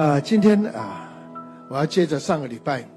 [0.00, 1.12] 啊，今天啊，
[1.68, 2.88] 我要接着上个礼拜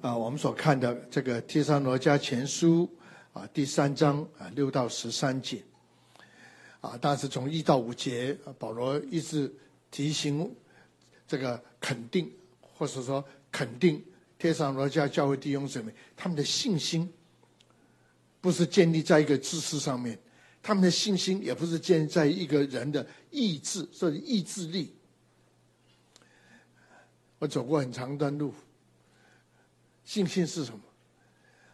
[0.00, 2.88] 啊，我们所看的这个《帖撒罗尼迦前书》
[3.36, 5.60] 啊，第三章啊六到十三节
[6.80, 9.52] 啊，但是从一到五节，保罗一直
[9.90, 10.48] 提醒
[11.26, 12.30] 这个肯定，
[12.60, 14.00] 或者说肯定
[14.38, 17.12] 帖撒罗家教会弟兄姊妹，他们的信心
[18.40, 20.16] 不是建立在一个知识上面。
[20.64, 24.96] 他们的信心也不是建立在一个人的意志，所以意志力。
[27.38, 28.54] 我走过很长一段路，
[30.06, 30.80] 信心是什么？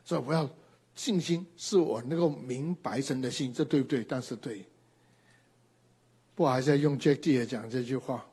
[0.04, 0.50] 所以我要
[0.96, 4.02] 信心是我能够明白神的心，这对不对？
[4.02, 4.66] 但是对。
[6.34, 8.28] 不还是要用 Jack D 也讲这句话，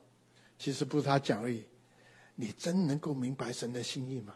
[0.58, 1.62] 其实不是他讲而已。
[2.34, 4.34] 你真能够明白神的心意吗？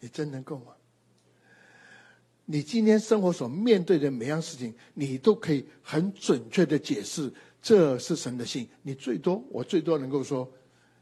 [0.00, 0.72] 你真能够吗？
[2.50, 7.30] 你今天生活所面对的每样事情，你都可以很准确的解释，
[7.60, 8.66] 这是神的信。
[8.80, 10.50] 你最多，我最多能够说，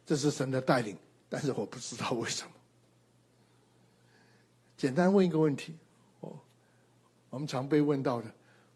[0.04, 2.50] 这是神的带领，但是我不知道为什么。
[4.76, 5.76] 简单问一个问题，
[6.18, 6.36] 我
[7.30, 8.28] 我们常被问到的，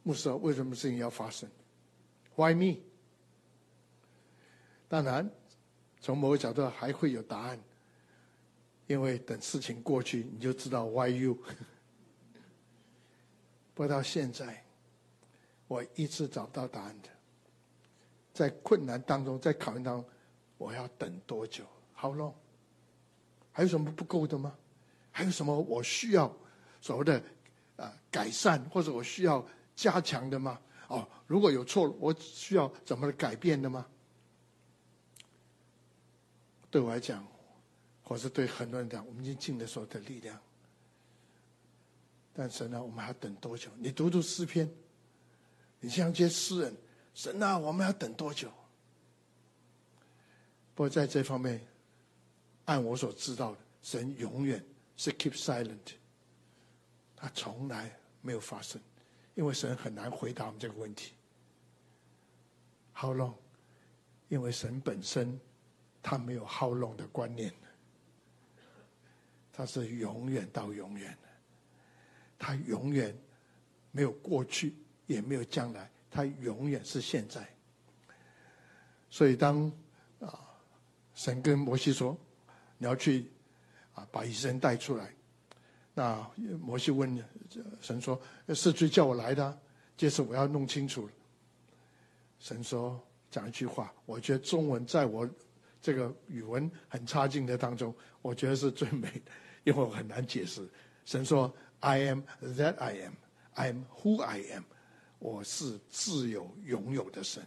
[0.05, 1.51] 牧师，为什么事情要发生
[2.37, 2.77] ？Why me？
[4.87, 5.29] 当然，
[6.01, 7.59] 从某个角度还会有答案，
[8.87, 11.37] 因为等事情过去，你就知道 Why you。
[13.75, 14.65] 不到现在，
[15.67, 17.09] 我一直找不到答案的。
[18.33, 20.05] 在困难当中，在考验当中，
[20.59, 21.65] 我要等多久
[21.97, 22.35] ？How long？
[23.53, 24.57] 还有什么不够的吗？
[25.11, 26.35] 还有什么我需要
[26.81, 27.19] 所谓的
[27.77, 30.61] 啊、呃、改善，或者我需要加强的吗？
[30.89, 33.87] 哦，如果有错，我需要怎么改变的吗？
[36.71, 37.27] 对我来讲，
[38.03, 40.41] 或是对很多人讲，我们已经尽了所有的力量。
[42.41, 43.71] 但神啊，我们还要等多久？
[43.77, 44.67] 你读读诗篇，
[45.79, 46.75] 你像这些诗人，
[47.13, 48.49] 神啊，我们要等多久？
[50.75, 51.61] 不过在这方面，
[52.65, 54.65] 按我所知道的，神永远
[54.97, 55.97] 是 keep silent，
[57.15, 58.81] 他从来没有发声，
[59.35, 61.13] 因为神很难回答我们这个问题。
[62.95, 63.35] How long？
[64.31, 65.39] 因为神本身
[66.03, 67.53] 他没有 how long 的观念，
[69.53, 71.19] 他是永远到永远。
[72.43, 73.15] 他永远
[73.91, 74.75] 没有过去，
[75.07, 77.47] 也没有将来，他永远是现在。
[79.11, 79.71] 所以当
[80.21, 80.41] 啊，
[81.15, 82.17] 神跟摩西说
[82.79, 83.31] ：“你要去
[83.93, 85.15] 啊，把以色列带出来。”
[85.93, 86.27] 那
[86.59, 87.23] 摩西问
[87.83, 88.19] 神说
[88.55, 89.61] ：“是谁叫我来的？
[89.95, 91.11] 这次我要弄清楚。”
[92.41, 92.99] 神说
[93.31, 95.29] ：“讲一句话，我觉得中文在我
[95.83, 99.33] 这个语文很差劲的当中，我觉得是最美的，
[99.65, 100.67] 因为我很难解释。”
[101.05, 101.55] 神说。
[101.81, 103.17] I am that I am.
[103.55, 104.65] I am who I am.
[105.19, 107.47] 我是自有永有的神。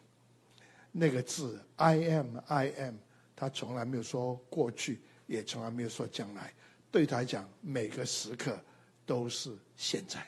[0.92, 2.96] 那个字 I am, I am，
[3.36, 6.54] 他从来没有说过去，也从来没有说将来。
[6.92, 8.60] 对他来讲，每个时刻
[9.06, 10.24] 都是现在。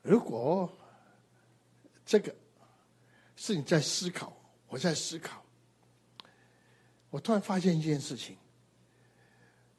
[0.00, 0.72] 如果
[2.06, 2.34] 这个
[3.36, 4.34] 是你在思考，
[4.68, 5.44] 我在思考，
[7.10, 8.36] 我突然发现一件事情。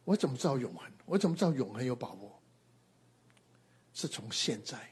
[0.03, 0.91] 我怎么知道永恒？
[1.05, 2.39] 我怎么知道永恒有把握？
[3.93, 4.89] 是从现在。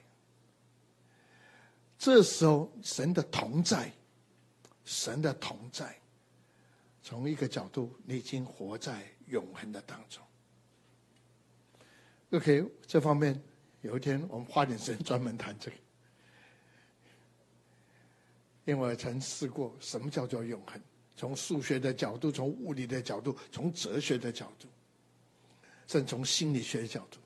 [1.97, 3.91] 这时候，神的同在，
[4.85, 5.99] 神的同在，
[7.03, 10.23] 从一个角度，你已经活在永恒的当中。
[12.31, 13.39] OK，这方面
[13.81, 15.78] 有一天我们花点时间专门谈这个，
[18.66, 20.81] 因为我曾试过什么叫做永恒，
[21.16, 24.67] 从数学的角度，从物理的角度，从哲学的角度。
[25.91, 27.19] 甚至从心理学的角度，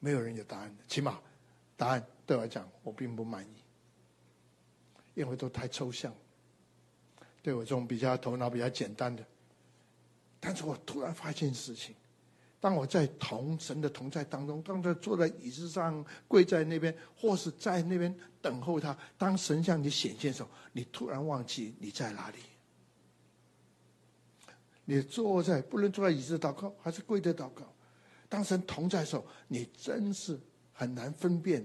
[0.00, 0.82] 没有人有答案的。
[0.88, 1.20] 起码，
[1.76, 3.62] 答案对我来讲，我并不满意，
[5.14, 6.12] 因为都太抽象。
[7.42, 9.24] 对我这种比较头脑比较简单的，
[10.40, 11.94] 但是我突然发现事情：
[12.58, 22.38] 当我在同神的同在当中，当他坐在椅子上、跪在那边，或是在那边等候他，当神向你显现的时候，你突然忘记你在哪里。
[24.84, 27.62] 你坐在，不论坐在椅子祷告，还是跪着祷告。
[28.28, 30.38] 当神同在的时候，你真是
[30.72, 31.64] 很难分辨。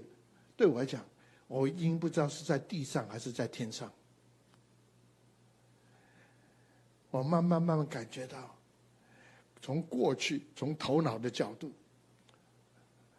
[0.56, 1.04] 对我来讲，
[1.48, 3.92] 我已经不知道是在地上还是在天上。
[7.10, 8.56] 我慢慢慢慢感觉到，
[9.60, 11.72] 从过去从头脑的角度，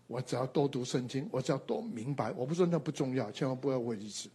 [0.07, 2.31] 我只要多读圣经，我只要多明白。
[2.31, 4.29] 我不说那不重要，千万不要问一次。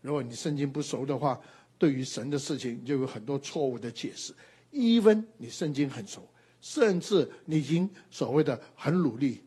[0.00, 1.40] 如果你圣经不熟的话，
[1.78, 4.34] 对于神的事情就有很多错误的解释。
[4.72, 6.26] even 你圣经很熟。
[6.64, 9.44] 甚至你已经所谓的很努力，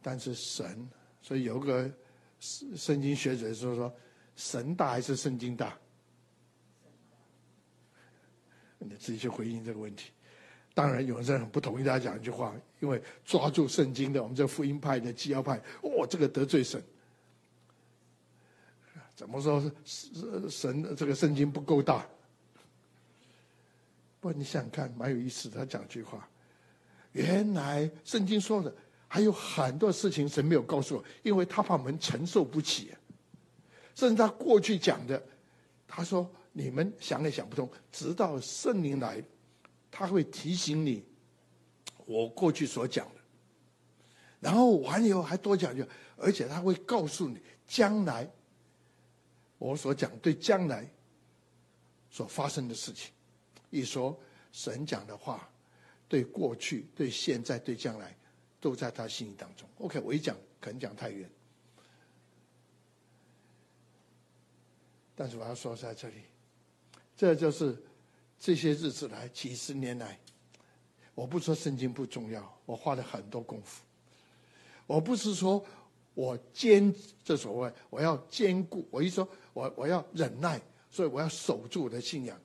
[0.00, 0.88] 但是神，
[1.20, 1.88] 所以有个
[2.40, 3.94] 圣经学者说说，
[4.36, 5.76] 神大还是圣经大？
[8.78, 10.12] 你自己去回应这个问题。
[10.72, 16.82] 当然，有人很不同意他讲一句话，因为抓住圣经的我们这福音派的基要派，哦，这个得罪神。
[19.14, 19.60] 怎么说
[20.48, 22.08] 神这个圣经不够大？
[24.20, 25.58] 不过你想想看，蛮有意思的。
[25.58, 26.28] 他讲句话，
[27.12, 28.72] 原来圣经说的
[29.08, 32.92] 还有很多事情神没有告诉我，因为他怕我们承受不起。
[33.94, 35.20] 甚至他过去讲的，
[35.88, 39.22] 他说你们想也想不通，直到圣灵来。
[39.92, 41.04] 他会提醒你，
[42.06, 43.20] 我过去所讲的，
[44.38, 45.84] 然后完以后还多讲句，
[46.16, 48.30] 而且他会告诉你将来
[49.58, 50.88] 我所讲对将来
[52.08, 53.10] 所发生的事情。
[53.70, 54.18] 一说
[54.52, 55.48] 神讲的话，
[56.08, 58.14] 对过去、对现在、对将来，
[58.60, 59.68] 都在他心意当中。
[59.78, 61.30] OK，我一讲可能讲太远，
[65.14, 66.22] 但是我要说在这里，
[67.16, 67.76] 这就是。
[68.42, 70.18] 这些日子来，几十年来，
[71.14, 73.82] 我不说圣经不重要，我花了很多功夫。
[74.86, 75.62] 我不是说
[76.14, 76.90] 我坚
[77.22, 80.58] 这所谓我要坚固，我一说我我要忍耐，
[80.90, 82.40] 所以我要守住我的信仰。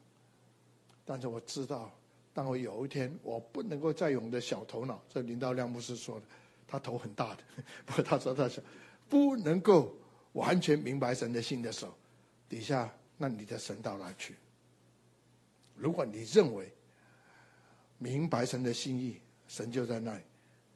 [1.05, 1.91] 但是我知道，
[2.33, 6.25] 当我有一天我不能够再用我的小头脑，这林道亮牧师说的，
[6.67, 7.43] 他头很大的，
[7.85, 8.63] 不过他说他想
[9.07, 9.95] 不能够
[10.33, 11.93] 完全明白神的心的时候，
[12.49, 14.35] 底下那你的神到哪去？
[15.75, 16.71] 如果你认为
[17.99, 20.23] 明白神的心意，神就在那里。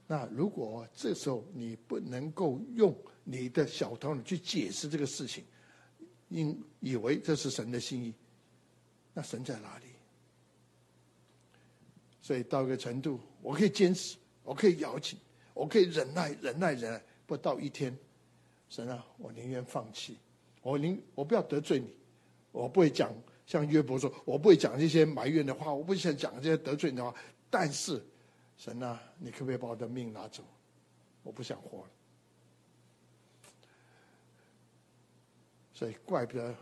[0.08, 5.44] 那如果这时候你不能够用你的小头脑去解释这个事情，
[6.30, 8.14] 因以为这是神的心意，
[9.14, 9.86] 那神在哪里？
[12.30, 15.18] 所以到一个程度，我可以坚持，我可以咬紧，
[15.56, 17.02] 我可以忍耐，忍耐，忍耐。
[17.26, 17.98] 不到一天，
[18.70, 20.16] 神啊，我宁愿放弃，
[20.62, 21.92] 我宁我不要得罪你，
[22.52, 23.12] 我不会讲。
[23.48, 27.12] 像约伯说：“我不会讲这些埋怨的话，我不想讲这些得罪你的话。
[27.50, 28.00] 但是，
[28.58, 30.44] 神啊，你可不可以把我的命拿走？
[31.24, 31.90] 我不想活了。
[35.74, 36.56] 所以，怪不得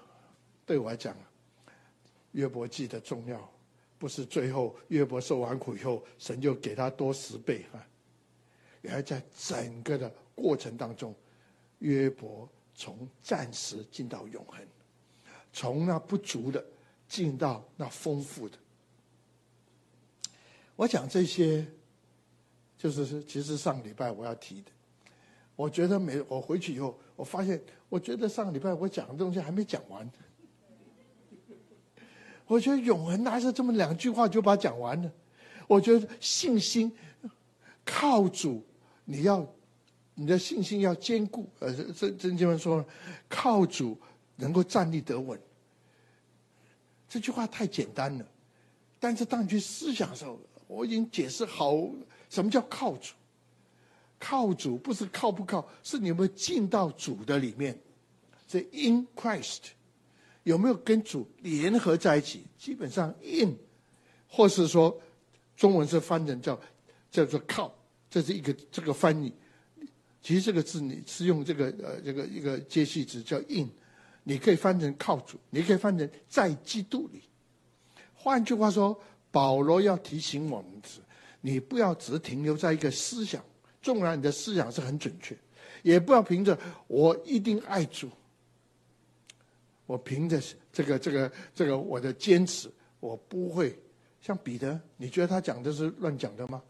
[0.65, 1.13] 对我来讲，
[2.31, 3.51] 约伯记的重要，
[3.97, 7.85] 不是最后约伯受完苦以后，神就给他多十倍啊。
[8.81, 11.13] 原来在整个的过程当中，
[11.79, 14.65] 约伯从暂时进到永恒，
[15.51, 16.63] 从那不足的。”
[17.09, 18.57] 进到那丰富的，
[20.75, 21.65] 我讲这些，
[22.77, 24.69] 就是其实上个礼拜我要提的。
[25.55, 30.05] 我觉得没，我回去以后，我发现，我觉得上个礼拜我讲的东西还没讲完。
[32.47, 35.11] 我觉得永恒还是这么两句话就把它讲完了。
[35.67, 36.91] 我觉得信心
[37.85, 38.65] 靠主，
[39.05, 39.45] 你要
[40.15, 41.49] 你的信心要坚固。
[41.59, 42.83] 呃，曾曾经文说，
[43.27, 43.99] 靠主
[44.37, 45.39] 能够站立得稳。
[47.09, 48.25] 这句话太简单了，
[48.99, 51.75] 但是当你去思想的时候，我已经解释好
[52.29, 53.13] 什么叫靠主。
[54.19, 57.79] 靠主不是靠不靠，是你有没有进到主的里面。
[58.47, 59.59] 这 in Christ
[60.47, 62.41] 有没有跟主联合在一起？
[62.57, 63.53] 基本上 in，
[64.29, 64.97] 或是说
[65.57, 66.57] 中文是翻成叫
[67.11, 67.69] 叫做靠，
[68.09, 69.33] 这是一个这个翻译。
[70.21, 73.69] 其实这个字你是用这个呃这个一个接续词叫 in。
[74.23, 77.21] 你可以翻成靠主，你可以翻成在基督里。
[78.13, 78.97] 换句话说，
[79.29, 81.01] 保罗要提醒我们的是：
[81.41, 83.43] 你不要只停留在一个思想，
[83.81, 85.37] 纵然你的思想是很准确，
[85.83, 86.57] 也不要凭着
[86.87, 88.09] 我一定爱主，
[89.87, 90.39] 我凭着
[90.71, 93.75] 这个这个这个我的坚持，我不会
[94.21, 94.79] 像彼得。
[94.97, 96.61] 你觉得他讲的是乱讲的吗？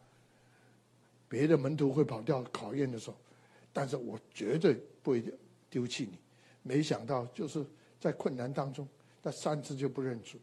[1.28, 3.18] 别的门徒会跑掉考验的时候，
[3.74, 5.22] 但是我绝对不会
[5.70, 6.18] 丢弃你。
[6.64, 7.66] 没想到，就是
[8.00, 8.88] 在困难当中，
[9.22, 10.38] 他三次就不认主。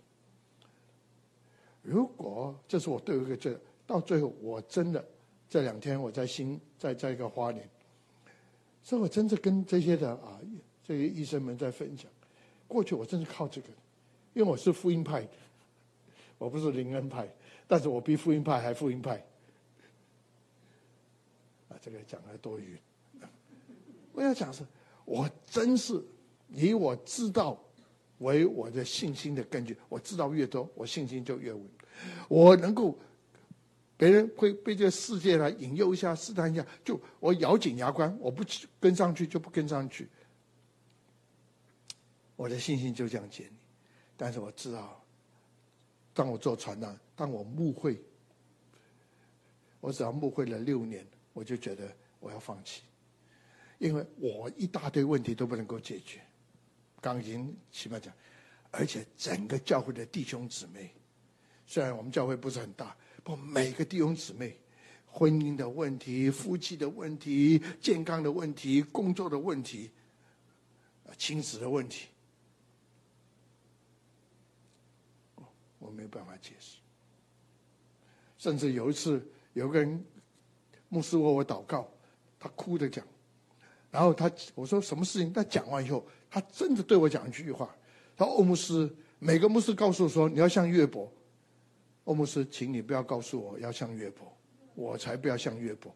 [1.81, 5.03] 如果这是我对一个这，到最后我真的
[5.49, 7.69] 这两天我在新在在一个花莲，
[8.83, 10.41] 所以我真的跟这些的啊
[10.83, 12.11] 这些医生们在分享，
[12.69, 13.69] 过去我真是靠这个，
[14.33, 15.27] 因为我是福音派，
[16.39, 17.29] 我不是灵恩派，
[17.67, 19.17] 但是我比福音派还福音派。
[21.69, 22.79] 啊，这个讲的多余，
[24.13, 24.63] 我要讲是，
[25.05, 26.03] 我真是。
[26.57, 27.59] 以我知道
[28.19, 31.69] 为我的信心的根据，我知道越多，我信心就越稳。
[32.29, 32.97] 我能够，
[33.97, 38.45] 别人会被这个世界来引诱一下、试探一下，就我咬紧牙关，我不
[38.79, 40.09] 跟上去就不跟上去。
[42.37, 43.53] 我的信心就这样建立。
[44.17, 45.05] 但是我知道，
[46.13, 48.01] 当我做船长，当我牧会，
[49.81, 52.83] 我只要牧会了六年，我就觉得我要放弃。
[53.79, 56.21] 因为我一大堆问题都不能够解决。
[57.01, 58.15] 刚已经起码讲，
[58.71, 60.91] 而且整个教会的弟兄姊妹，
[61.67, 64.57] 虽然我们教会不是很大，不每个弟兄姊妹，
[65.07, 69.91] 婚姻的问题、夫妻的问题、健康的问题、工作的问题、
[71.19, 72.07] 亲子的问题，
[75.95, 76.79] 没有办法解释。
[78.37, 80.05] 甚至有一次，有个人
[80.89, 81.89] 牧师为我祷告，
[82.39, 83.07] 他哭着讲，
[83.91, 85.33] 然后他我说什么事情？
[85.33, 86.05] 他讲完以后。
[86.29, 87.73] 他真的对我讲一句话，
[88.17, 91.09] 他说：“欧牧师，每个牧师告诉我说你要像约伯。
[92.03, 94.37] 欧牧师，请你不要告诉我要像约伯，
[94.75, 95.95] 我才不要像约伯。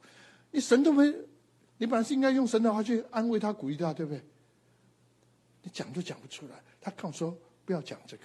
[0.52, 1.12] 你神都没，
[1.76, 4.22] 你本来是应该用神的话去安慰他、鼓励他，对不对？
[5.62, 6.62] 你讲都讲不出来。
[6.80, 8.22] 他跟我说不要讲这个。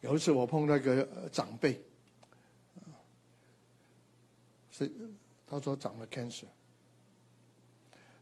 [0.00, 1.80] 有一次我碰到一个长辈，
[4.70, 4.90] 是
[5.46, 6.44] 他说长了 cancer。”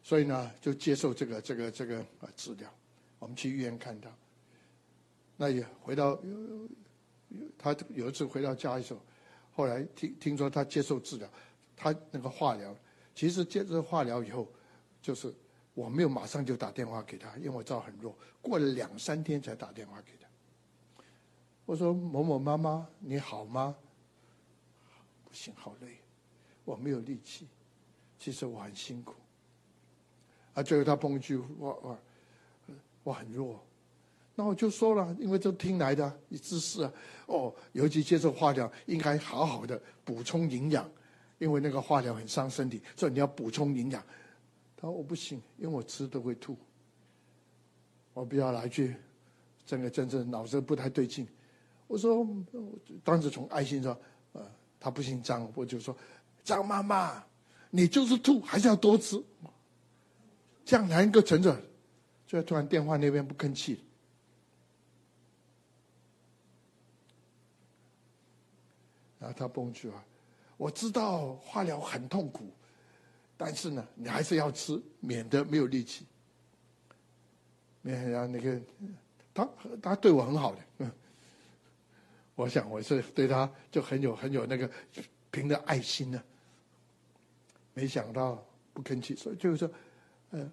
[0.02, 2.72] 所以呢，就接受这个这个这个啊治疗。
[3.18, 4.08] 我们去医院看他，
[5.36, 6.16] 那也回到
[7.58, 9.00] 他有一次回到家的时候，
[9.52, 11.28] 后来听听说他接受治疗，
[11.74, 12.76] 他那个化疗，
[13.14, 14.46] 其实接受化疗以后，
[15.02, 15.34] 就是
[15.74, 20.15] 我没有马上就打电话给他，因为我知道很弱，过了两三天才打电话给他。
[21.66, 23.76] 我说某某妈妈你好吗？
[25.24, 25.98] 不行，好累，
[26.64, 27.48] 我没有力气，
[28.18, 29.14] 其实我很辛苦。
[30.54, 31.98] 啊，最后他碰一句，我我
[33.02, 33.60] 我很弱，
[34.36, 36.92] 那我就说了，因为这听来的你知识啊，
[37.26, 40.88] 哦，尤其接受化疗，应该好好的补充营养，
[41.38, 44.00] 因为那个化疗很伤身体，所以你要补充营养。
[44.76, 46.56] 他说我不行，因为我吃都会吐。
[48.14, 48.94] 我不要来句，
[49.66, 51.26] 这个真正脑子不太对劲。
[51.86, 52.26] 我说，
[53.04, 53.98] 当时从爱心说，
[54.32, 54.42] 呃，
[54.80, 55.96] 他不姓张，我就说，
[56.42, 57.24] 张妈妈，
[57.70, 59.22] 你就是吐，还是要多吃。
[60.64, 61.56] 这样两个存着，
[62.26, 63.84] 就突然电话那边不吭气。
[69.18, 69.94] 然后他蹦出来，
[70.56, 72.52] 我知道化疗很痛苦，
[73.36, 76.04] 但是呢，你还是要吃，免得没有力气。
[77.82, 78.60] 没想到那个
[79.32, 79.48] 他
[79.80, 80.90] 他对我很好的，
[82.36, 84.70] 我想我是对他就很有很有那个
[85.32, 86.22] 凭着爱心呢。
[87.74, 88.40] 没想到
[88.72, 89.68] 不吭气，所以就是说。
[90.32, 90.50] 嗯，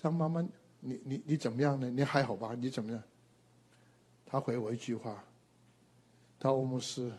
[0.00, 0.42] 张妈妈，
[0.80, 1.88] 你你你怎么样呢？
[1.88, 2.56] 你还好吧？
[2.58, 3.00] 你怎么样？
[4.26, 5.24] 他回我一句话
[6.40, 7.12] ：“他欧姆斯，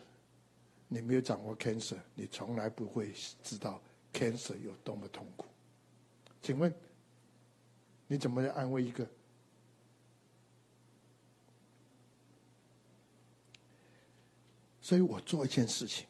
[0.86, 3.10] 你没有掌握 cancer，你从来不会
[3.42, 3.80] 知道
[4.12, 5.46] cancer 有多么痛苦。
[6.42, 6.72] 请问
[8.06, 9.08] 你怎么来安慰一个？
[14.84, 16.04] 所以我做一件事情。”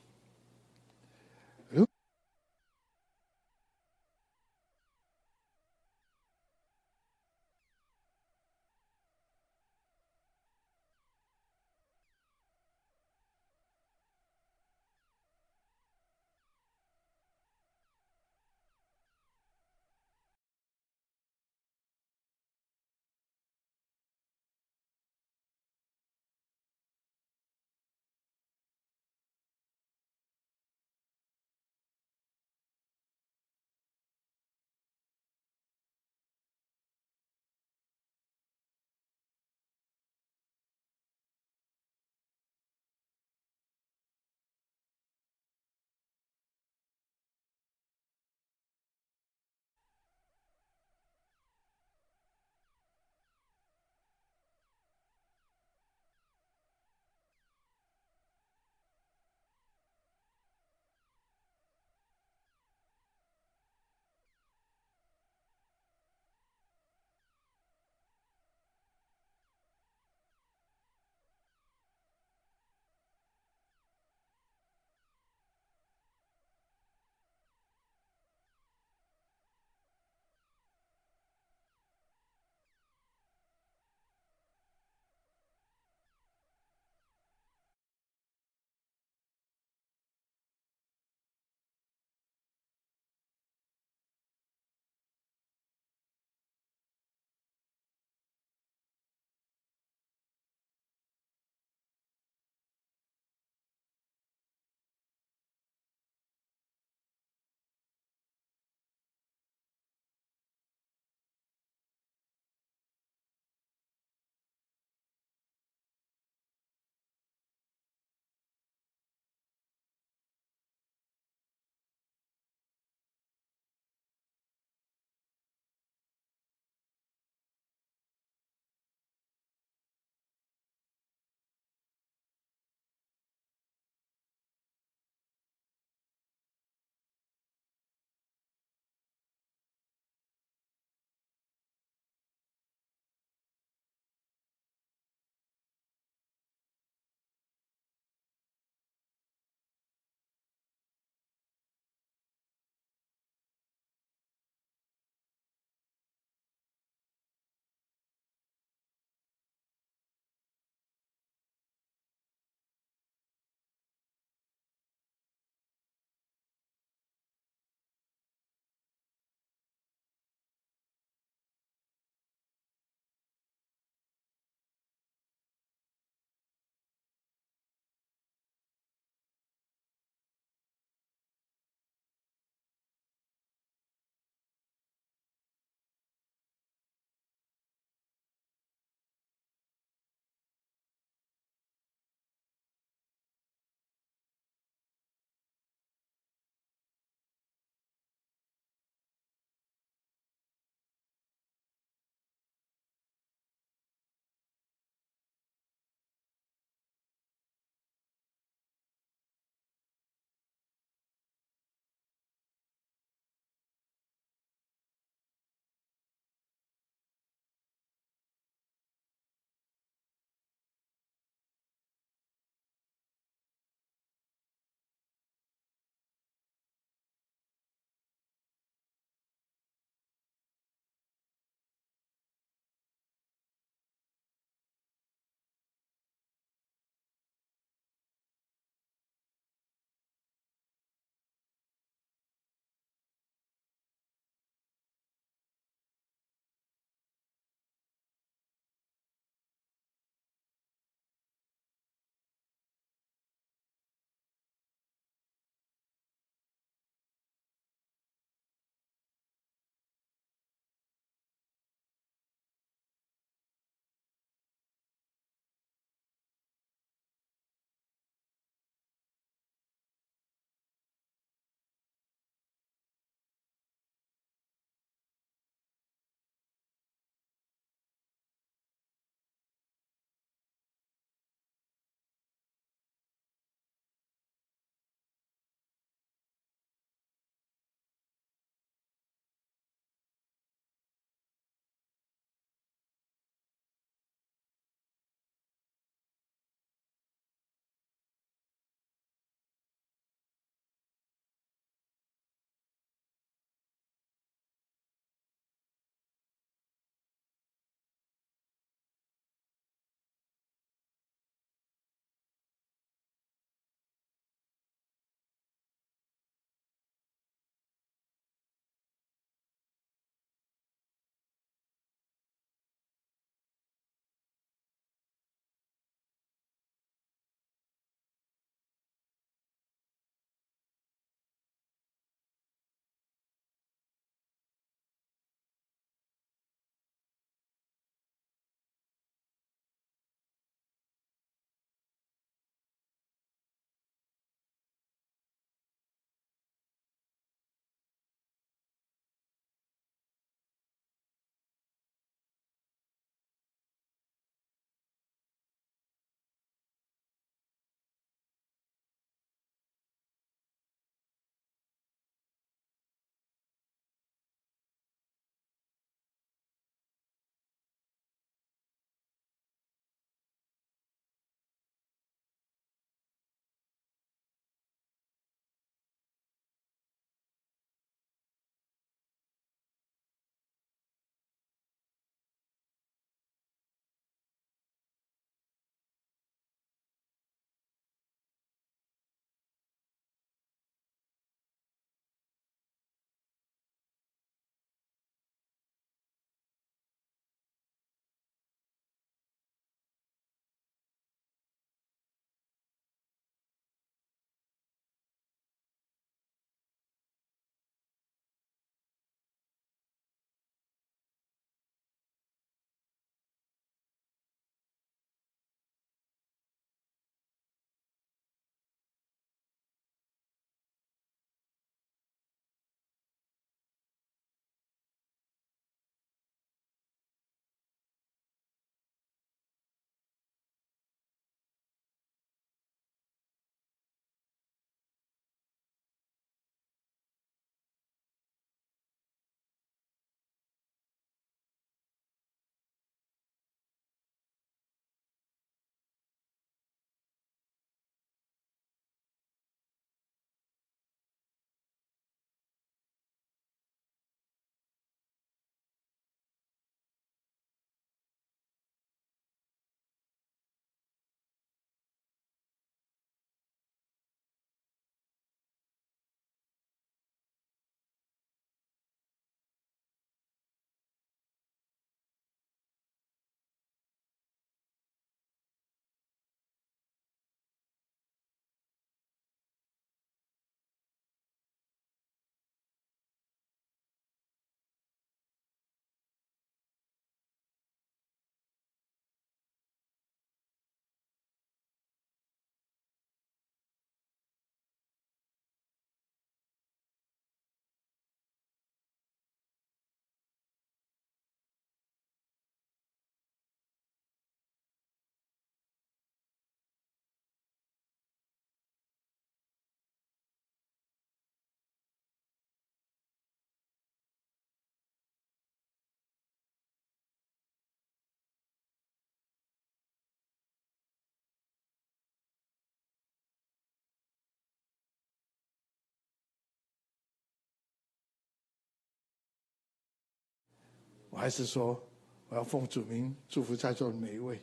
[531.14, 531.81] 我还是说，
[532.29, 534.40] 我要奉主名祝福在座的每一位，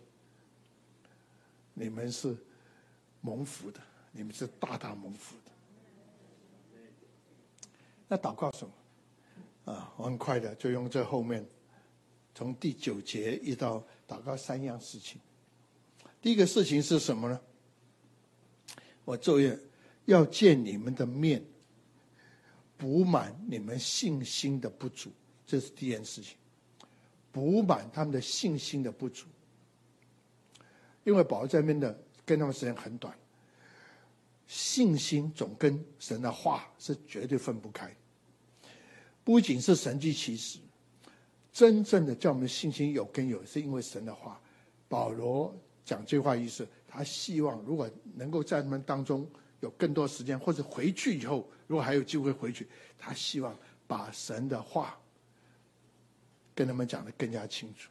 [1.74, 2.34] 你们是
[3.20, 3.82] 蒙福的，
[4.14, 5.52] 你们是大大蒙福的。
[8.08, 9.74] 那祷告什么？
[9.74, 11.46] 啊，我很快的就用这后面，
[12.34, 15.20] 从第九节一到祷告三样事情。
[16.22, 17.42] 第一个事情是什么呢？
[19.04, 19.60] 我昼夜
[20.06, 21.44] 要见你们的面，
[22.78, 25.12] 补满你们信心的不足，
[25.46, 26.38] 这是第一件事情。
[27.32, 29.26] 补满他们的信心的不足，
[31.04, 33.18] 因为保罗在那边的跟他们时间很短，
[34.48, 37.90] 信心总跟神的话是绝对分不开。
[39.24, 40.60] 不仅是神迹奇事，
[41.54, 44.42] 真正的叫我们信心有根有，是因为神的话。
[44.90, 49.26] 保罗讲这话意思，他希望如果能够在他们当中
[49.62, 52.68] 有更多时间，或者回去以后，如果还有机会回去，
[52.98, 55.00] 他希望把神的话
[56.56, 57.90] 跟他们讲的更加清楚。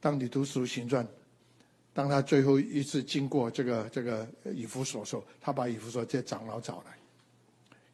[0.00, 1.04] 当你读《使徒行传》，
[1.92, 6.92] 当他最后一次经过这个这个以弗所时候，他把以弗所这些长老找来。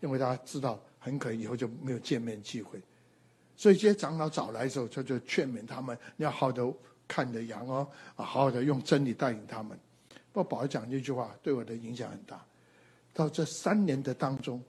[0.00, 2.80] 因为他知道很可能以后就没有见面机会，
[3.54, 6.74] 所以这些长老找来的时候，他就劝勉他们要好好的
[7.06, 9.78] 看着羊哦，好好的用真理带领他们。
[10.32, 12.42] 不过保讲这句话对我的影响很大。
[13.12, 14.62] 到这三年的当中，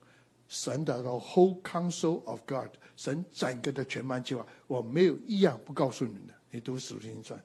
[0.52, 6.34] 神的 the whole counsel of God，神整个的全盘计划，我没有一样不告诉你们的。
[6.50, 7.42] 你读使徒行传，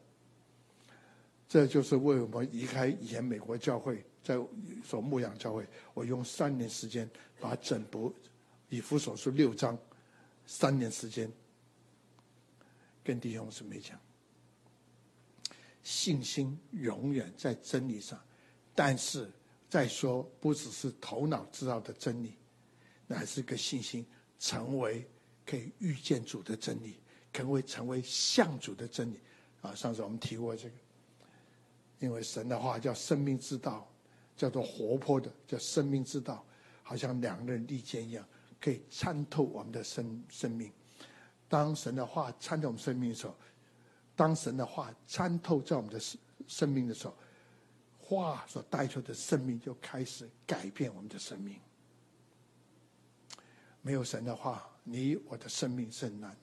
[1.48, 4.04] 这就是为我们离开以前美国教会。
[4.24, 4.36] 在
[4.84, 5.64] 所牧养教会，
[5.94, 8.12] 我用三年时间把整部
[8.68, 9.78] 以弗所书六章，
[10.44, 11.30] 三年时间
[13.04, 13.96] 跟弟兄姊妹讲，
[15.84, 18.20] 信心永远在真理上，
[18.74, 19.30] 但是
[19.70, 22.34] 再说不只是头脑知道的真理，
[23.06, 24.06] 乃是个信心
[24.38, 25.08] 成为
[25.44, 27.00] 可以遇见主的真理，
[27.32, 29.20] 可会成为像主的真理
[29.62, 29.74] 啊！
[29.74, 30.74] 上次我们提过这个，
[32.00, 33.86] 因为神的话叫生命之道。
[34.36, 36.44] 叫做活泼的，叫生命之道，
[36.82, 38.22] 好像两刃利剑一样，
[38.60, 40.70] 可以参透我们的生生命。
[41.48, 43.34] 当神的话参透我们生命的时候，
[44.14, 47.16] 当神的话参透在我们的生生命的时候，
[47.98, 51.56] 话所带出的生命就开始改变我们的生命。
[53.86, 56.36] 没有神的话，你我的生命是很难。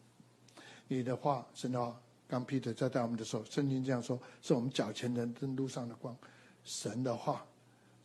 [0.88, 6.16] 你的话，神的话，刚 Peter 在带我们的时候，圣经这样说：是我们脚前的灯，路上的光。
[6.64, 7.46] 神的话。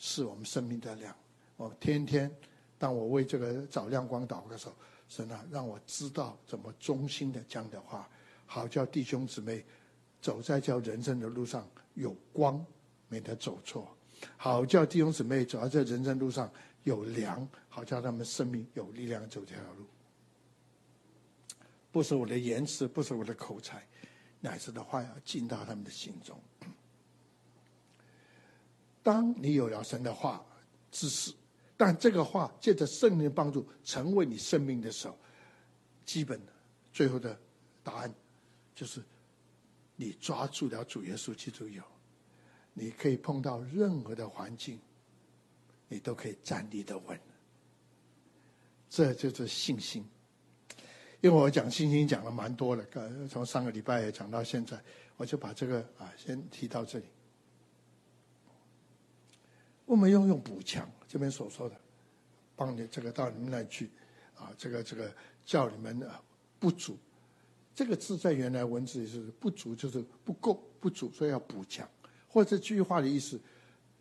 [0.01, 1.13] 是我们生命的亮。
[1.57, 2.31] 我天天，
[2.79, 4.75] 当我为这个找亮光祷告的时候，
[5.09, 8.09] 神啊，让我知道怎么忠心的讲的话，
[8.47, 9.65] 好叫弟兄姊妹
[10.23, 12.65] 走在叫人生的路上有光，
[13.09, 13.89] 免得走错；
[14.37, 16.49] 好叫弟兄姊妹走在这人生路上
[16.89, 19.87] 有粮，好叫他们生命有力量走这条路。
[21.93, 23.87] 不是我的言辞，不是我的口才，
[24.41, 26.41] 乃是的话要进到他们的心中。
[29.03, 30.45] 当你有了神的话
[30.91, 31.33] 知识，
[31.77, 35.17] 但这个话借着圣灵帮助成为你生命的时候，
[36.05, 36.41] 基本
[36.93, 37.39] 最后的
[37.83, 38.15] 答案
[38.75, 39.03] 就是，
[39.97, 41.83] 你抓住了主耶稣基督有，
[42.75, 44.79] 你可以碰到任何的环境，
[45.89, 47.19] 你都可以站立的稳。
[48.89, 50.05] 这就是信心。
[51.21, 52.85] 因为我讲信心讲了蛮多了，
[53.29, 54.81] 从上个礼拜也讲到现在，
[55.17, 57.07] 我就把这个啊先提到这里。
[59.85, 61.75] 我们要用补强，这边所说的，
[62.55, 63.91] 帮你这个到你们那去，
[64.37, 65.13] 啊，这个这个
[65.45, 66.23] 叫你们啊
[66.61, 66.97] 不足，
[67.75, 71.89] 这个字在原来文字里是不足，就是不够不足，所以要补强。
[72.29, 73.41] 或者这句话的意思，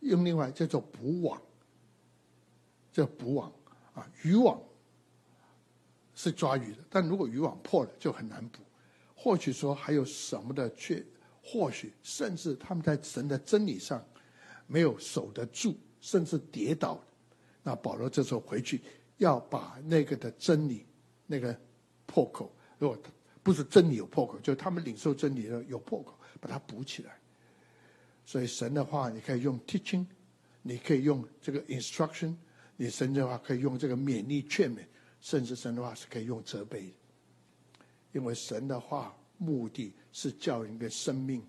[0.00, 1.42] 用另外叫做补网，
[2.92, 3.52] 叫补网
[3.94, 4.60] 啊，渔网
[6.14, 8.60] 是抓鱼的，但如果渔网破了就很难补。
[9.14, 11.04] 或许说还有什么的缺，
[11.42, 14.04] 或许甚至他们在神的真理上。
[14.70, 17.02] 没有守得住，甚至跌倒，
[17.62, 18.82] 那保罗这时候回去
[19.16, 20.84] 要把那个的真理，
[21.26, 21.58] 那个
[22.04, 22.98] 破口，如果
[23.42, 27.18] 不是真理有破口，就他们领受真理的有破口，把它补起来。
[28.26, 30.04] 所以神的话，你可以用 teaching，
[30.60, 32.34] 你可以用这个 instruction，
[32.80, 34.86] 你神的话可以用这个勉励劝勉，
[35.20, 36.94] 甚至神的话是可以用责备。
[38.12, 41.44] 因为神的话目的是叫一个生命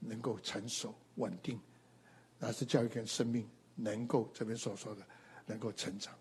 [0.00, 1.60] 能够成熟稳定。
[2.40, 5.06] 那是教育跟生命能够这边所说的
[5.46, 6.12] 能够成长。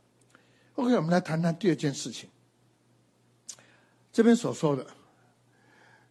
[0.76, 2.30] OK，我们来谈谈第二件事情。
[4.12, 4.86] 这边所说的，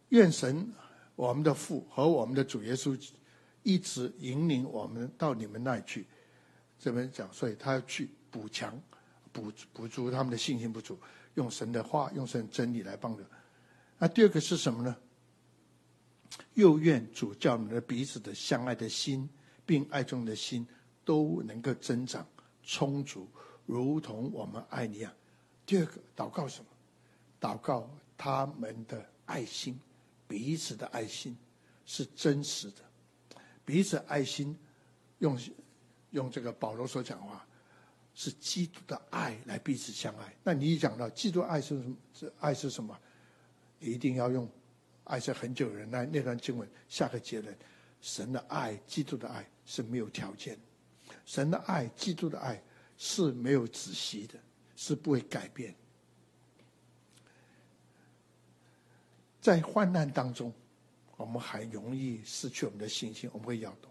[0.08, 0.72] 愿神
[1.14, 3.00] 我们的父和我们的主耶稣
[3.62, 6.06] 一直引领我们到你们那里去。
[6.78, 8.78] 这边讲，所以他要去补强、
[9.32, 10.98] 补补足他们的信心不足，
[11.36, 13.24] 用神的话，用神真理来帮助。
[13.98, 14.94] 那第二个是什么呢？
[16.52, 19.26] 又愿主叫你们的彼此的相爱的心，
[19.64, 20.66] 并爱众的心
[21.02, 22.26] 都能够增长
[22.62, 23.26] 充足，
[23.64, 25.10] 如同我们爱你一样。
[25.64, 26.66] 第二个祷告什么？
[27.40, 29.80] 祷告他们的爱心，
[30.28, 31.34] 彼此的爱心
[31.86, 32.82] 是真实的，
[33.64, 34.58] 彼此爱心
[35.20, 35.38] 用
[36.10, 37.46] 用这个保罗所讲话，
[38.16, 40.34] 是基督的爱来彼此相爱。
[40.42, 41.96] 那你一讲到基督爱是什么？
[42.12, 42.98] 这爱是什么？
[43.78, 44.50] 一定要用。
[45.04, 47.56] 爱是很久忍耐，那段经文下个结论：
[48.00, 50.56] 神的爱，基督的爱是没有条件；
[51.24, 52.60] 神的爱，基督的爱
[52.96, 54.34] 是没有止息的，
[54.74, 55.72] 是不会改变。
[59.40, 60.52] 在患难当中，
[61.16, 63.88] 我们很容易失去我们的信心，我们会摇动；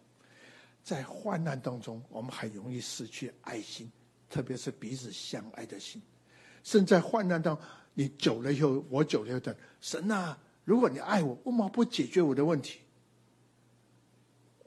[0.84, 3.90] 在患难当中，我们很容易失去爱心，
[4.36, 6.02] 特别是彼此相爱的心。
[6.62, 9.40] 甚至在患难当中，你久了以后，我久了以后
[9.80, 10.38] 神啊。
[10.66, 12.82] 如果你爱我，为什么不解决我的问题？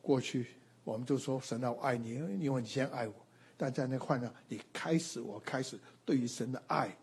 [0.00, 0.46] 过去
[0.84, 3.14] 我们都说神啊，我爱你，因为你先爱我。
[3.58, 6.96] 但在那患难，你开始，我开始对于神的爱，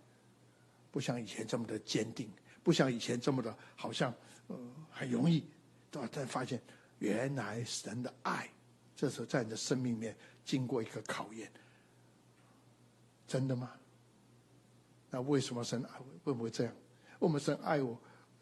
[0.89, 2.27] 不像以前这么的坚定，
[2.63, 4.11] 不像以前这么的，好像
[4.47, 4.57] 呃
[4.89, 5.43] 很容易。
[5.91, 6.59] 对吧，但发现
[6.97, 8.49] 原来神的爱，
[8.95, 11.51] 这时候在你的生命里面经过一个考验。
[13.27, 13.71] 真的吗？
[15.09, 16.05] 那为什么神爱我？
[16.23, 16.73] 会不会这样？
[17.19, 17.97] 为什么神爱我？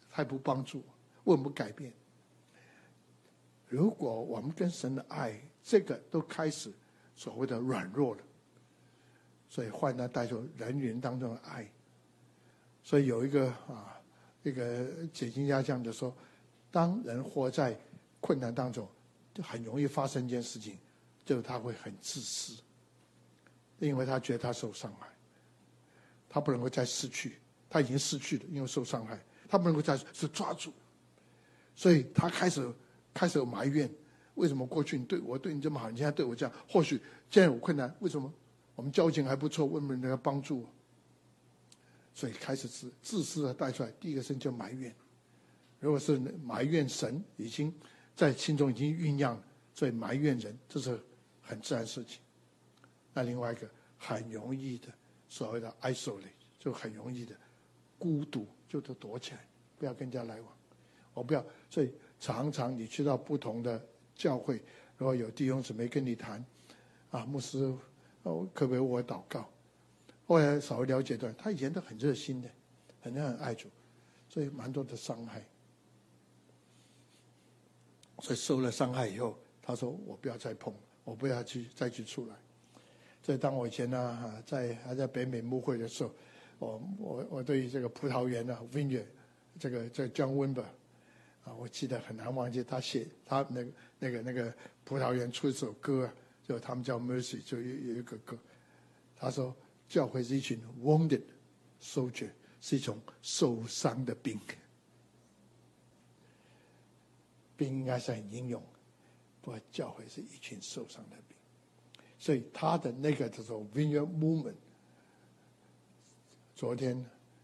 [0.09, 1.91] 还不帮助我，为什么不改变？
[3.67, 6.71] 如果我们跟神的爱，这个都开始
[7.15, 8.21] 所谓的软弱了，
[9.49, 11.67] 所以患难带出人与人当中的爱。
[12.83, 13.99] 所以有一个啊，
[14.43, 16.15] 一个解经家这样的说：
[16.69, 17.75] 当人活在
[18.19, 18.87] 困难当中，
[19.33, 20.77] 就很容易发生一件事情，
[21.25, 22.61] 就是他会很自私，
[23.87, 25.07] 因为他觉得他受伤害，
[26.29, 29.19] 他不能够再失去，他已经失去了，因为受伤害。
[29.47, 30.73] 他不能够再是抓住，
[31.75, 32.73] 所以他开始
[33.13, 33.87] 开始有埋怨：
[34.33, 36.55] 为什么过去你对我对你这么好，你现在对我这样？
[36.67, 38.33] 或许现在有困难，为什么
[38.75, 39.65] 我们交情还不错？
[39.67, 40.69] 为什么你要帮助我？
[42.15, 44.95] 所以开始自自私的带出来，第一个声就埋怨。
[45.79, 47.71] 如果是埋怨神，已经
[48.15, 49.39] 在心中已经酝酿，
[49.75, 50.99] 所以埋怨人，这是
[51.41, 52.22] 很自然事情。
[53.13, 54.87] 那另外一个很容易的
[55.29, 56.23] 所谓的 isolate，
[56.59, 57.35] 就很容易的
[57.97, 58.47] 孤独。
[58.73, 59.47] 就都躲起来，
[59.77, 60.51] 不要跟人家来往。
[61.13, 63.79] 我不要，所以常常你去到不同的
[64.15, 64.59] 教会，
[64.97, 66.43] 如果有弟兄姊妹跟你谈，
[67.11, 67.59] 啊，牧师，
[68.23, 69.47] 哦，可不可以为我祷告？
[70.25, 72.49] 后来稍微了解到，他以前都很热心的，
[72.99, 73.69] 很很爱主，
[74.27, 75.45] 所以蛮多的伤害。
[78.21, 80.73] 所以受了伤害以后，他说：“我不要再碰，
[81.03, 82.35] 我不要去再去出来。”
[83.23, 86.11] 所以当我以前呢，在还在北美牧会的时候。
[86.59, 89.03] 我我我对于这个葡萄园的 Vineyard
[89.59, 90.63] 这个这个 John Wimber
[91.43, 94.53] 啊，我记得很难忘记他写他那个那个那个
[94.85, 96.09] 葡萄园出一首歌，
[96.47, 98.37] 就他们叫 Mercy，就有有一个歌，
[99.17, 99.53] 他说
[99.89, 101.23] 教会是一群 Wounded
[101.81, 102.29] Soldier，
[102.61, 104.39] 是一种受伤的兵，
[107.57, 108.63] 兵应该是很英勇，
[109.41, 111.32] 不过教会是一群受伤的兵，
[112.23, 114.55] 所以他的那个叫做 Vineyard Movement。
[116.55, 116.97] 昨天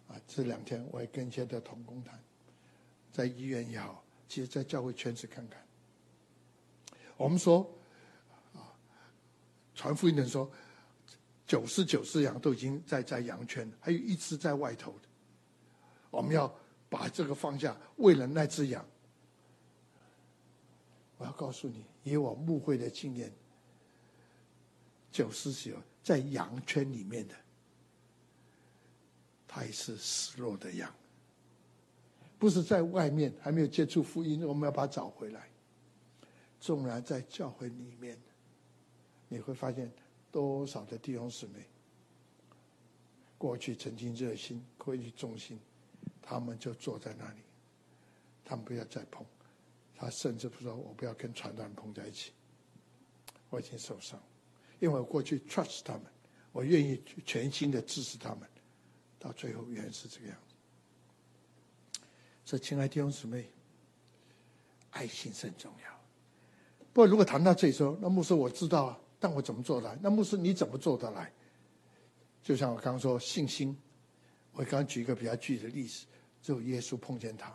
[0.08, 2.18] 啊，这两天我也跟一些的同工谈，
[3.12, 5.62] 在医院也好，其实，在教会圈子看看。
[7.18, 7.70] 我们说
[8.54, 8.72] 啊，
[9.76, 10.50] 传福音的人说，
[11.46, 15.10] 九十九只羊都已经在在羊圈，还有一只在外头的。
[16.10, 16.50] 我们要
[16.88, 18.86] 把这个放下，为了那只羊。
[21.18, 23.30] 我要告诉你，以我牧会的经验，
[25.12, 27.36] 九十九在羊圈里面的。
[29.48, 30.94] 他也是失落的羊，
[32.38, 35.50] 不是在外面还没有接触福音，我们要把他找回来。
[36.60, 38.16] 纵然在教会里面，
[39.28, 39.92] 你会发现
[40.32, 41.66] 多少的弟兄姊妹，
[43.38, 45.60] 过去曾经热心、过去忠心，
[46.22, 47.40] 他们就坐在那里，
[48.46, 49.26] 他们不要再碰，
[49.96, 52.34] 他甚至不说：“我不要跟传道人碰在一起。”
[53.50, 54.22] 我已经受伤，
[54.80, 56.04] 因为我过去 trust 他们，
[56.52, 58.48] 我愿意全心的支持他们。
[59.20, 62.00] 到最后原来是这个样子，
[62.46, 63.52] 所以亲爱的弟兄姊妹，
[64.92, 65.92] 爱心是很重要。
[66.94, 70.00] 不过如果谈到这里说，那牧师我知道啊，但我怎么做得来？
[70.02, 71.34] 那牧师你怎么做得来？
[72.42, 73.78] 就像我刚刚说信心，
[74.54, 76.06] 我刚举一个比较具体的例子，
[76.42, 77.54] 只有耶稣碰见他，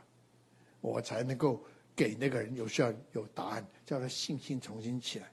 [0.82, 1.64] 我才能够
[1.96, 5.32] 给那个人有需要有答案，叫他信心重新起来。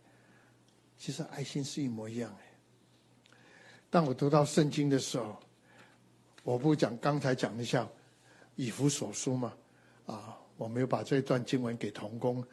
[1.02, 3.36] 其实爱心是一模一样的。
[3.90, 5.36] 当我读到圣经的时候。
[6.44, 7.88] 我不讲刚才讲一下
[8.56, 9.54] 以弗所书嘛，
[10.08, 12.44] 啊，我没有把这段经文给童工。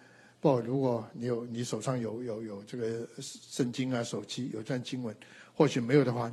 [0.40, 5.16] 不，如果你有你手上有有有这个圣经啊，手机有段经文，
[5.54, 6.30] 或许没有的话，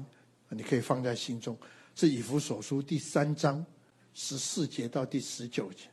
[0.50, 1.58] 你可以放在心中。
[1.96, 3.66] 是以弗所书第三章
[4.14, 5.88] 十四节到第十九节。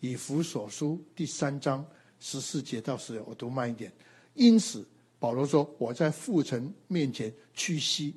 [0.00, 1.86] 以弗所书第三章
[2.18, 3.92] 十四节到十九，我读慢一点。
[4.34, 4.84] 因此，
[5.24, 8.14] 保罗说：“我在父神面前屈膝，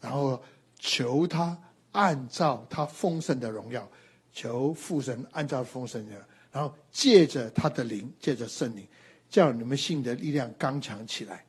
[0.00, 0.42] 然后
[0.76, 1.56] 求他
[1.92, 3.88] 按照他丰盛的荣耀，
[4.32, 8.84] 求父神按照丰盛的。”然后借着他的灵，借着圣灵，
[9.30, 11.46] 叫你们信的力量刚强起来。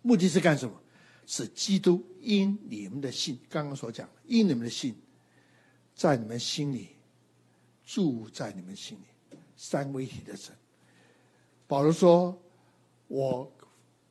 [0.00, 0.74] 目的是干什么？
[1.26, 4.96] 是基督因你们的信，刚刚所讲，因你们的信，
[5.94, 6.96] 在你们心里
[7.84, 9.36] 住在你们心里。
[9.54, 10.57] 三位一体的神。
[11.68, 12.36] 保罗说
[13.06, 13.48] ：“我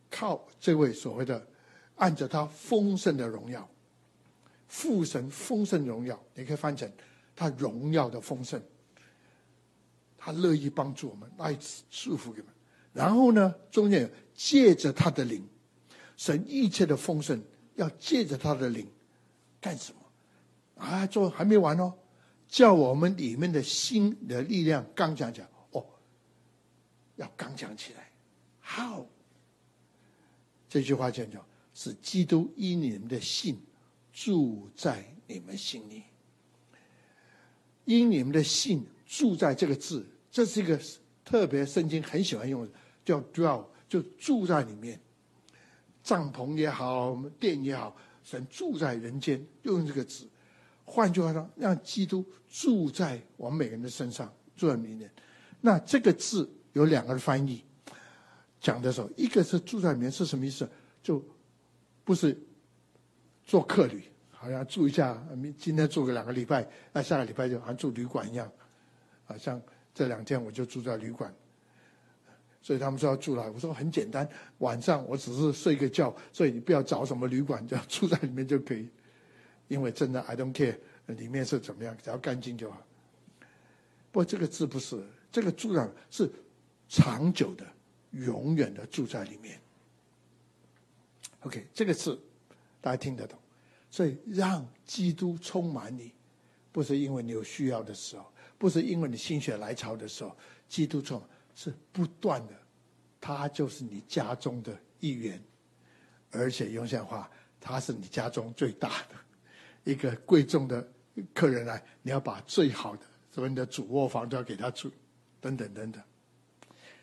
[0.09, 1.45] 靠这位所谓的
[1.95, 3.67] 按着他丰盛的荣耀，
[4.67, 6.89] 父神丰盛荣耀，你可以翻成
[7.35, 8.61] 他荣耀的丰盛。”
[10.17, 11.57] 他乐意帮助我们，来
[11.89, 12.47] 祝福你们。
[12.93, 15.47] 然后呢，中间借着他的灵，
[16.15, 17.41] 神一切的丰盛
[17.75, 18.85] 要借着他的灵
[19.61, 20.83] 干什么？
[20.83, 21.93] 啊，做还没完哦，
[22.47, 25.47] 叫我们里面的心的力量刚强起来。
[25.47, 25.56] 哦，
[27.17, 28.09] 要刚强起来。
[28.63, 29.05] How？
[30.69, 33.61] 这句话讲讲是基督因你们的信
[34.11, 36.03] 住在你们心里，
[37.85, 40.05] 因你们的信住在这个字。
[40.29, 40.79] 这是一个
[41.23, 42.71] 特别圣经很喜欢用的，
[43.03, 44.99] 叫 dwell，就住在里面，
[46.03, 50.27] 帐篷也好，殿也好，神住在人间，用这个字。
[50.83, 55.11] 换句话说，让基督住在我们每个人的身上，住在里面。
[55.61, 57.63] 那这个字有两个翻译，
[58.61, 60.69] 讲的时候，一个是住在里面是什么意思？
[61.01, 61.23] 就
[62.03, 62.37] 不是
[63.43, 65.21] 做客旅，好像住一下，
[65.57, 68.49] 今天住个两个礼拜，那下个礼拜就好像住旅馆一样，
[69.25, 69.61] 好像。
[69.97, 71.33] 这两天我就住在旅馆，
[72.61, 78.87] 所以他们说要住来，我说很简单，晚上我只是睡个觉，所以你不要找什么旅馆，只要住在里面就可以。
[79.69, 82.77] 因为真的 I don't care 里面是怎么样，只要干净就好。
[84.11, 86.31] 不过这个字不是，这个住上是
[86.87, 87.65] 长久的、
[88.11, 89.59] 永远的住在里面。
[91.41, 92.19] OK，这个字
[92.81, 93.37] 大家听得懂，
[93.89, 96.11] 所以让基督充满你，
[96.71, 98.31] 不是因为你有需要的时候。
[98.59, 100.35] 不是因为你心血来潮的时候，
[100.67, 102.53] 基督充满是不断的，
[103.21, 105.39] 他就是你家中的一员，
[106.31, 107.29] 而且用现话，
[107.61, 109.15] 他是你家中最大的
[109.83, 110.91] 一个贵重的
[111.35, 114.91] 客人来，你要把最好的，所以你的主卧房都要给他住，
[115.39, 116.01] 等等等等。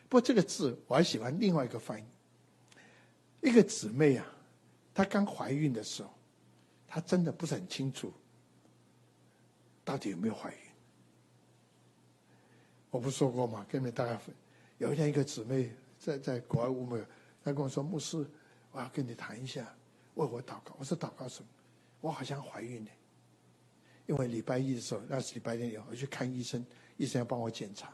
[0.07, 2.05] 不过这个字我还喜欢另外一个翻译，
[3.41, 4.25] 一个姊妹啊，
[4.93, 6.09] 她刚怀孕的时候，
[6.87, 8.13] 她真的不是很清楚
[9.83, 10.57] 到底有没有怀孕。
[12.91, 13.65] 我不说过吗？
[13.69, 14.33] 跟你们大概分。
[14.77, 17.03] 有一天，一个姊妹在在国外务美，
[17.43, 18.25] 她跟我说：“牧师，
[18.71, 19.61] 我要跟你谈一下，
[20.13, 21.49] 为我祷告。”我说：“祷告什么？”
[21.99, 22.91] 我好像怀孕了。
[24.05, 27.93] 因为礼拜一的时候，那是礼拜天以后，我去看医生，医生要帮我检查，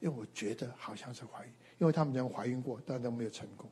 [0.00, 3.70] 因为我觉得好像是怀孕，因为他们俩怀孕过，但都没有成功。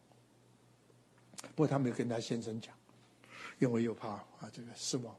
[1.55, 2.75] 不过他没有跟他先生讲，
[3.59, 5.15] 因为又怕啊这个失望。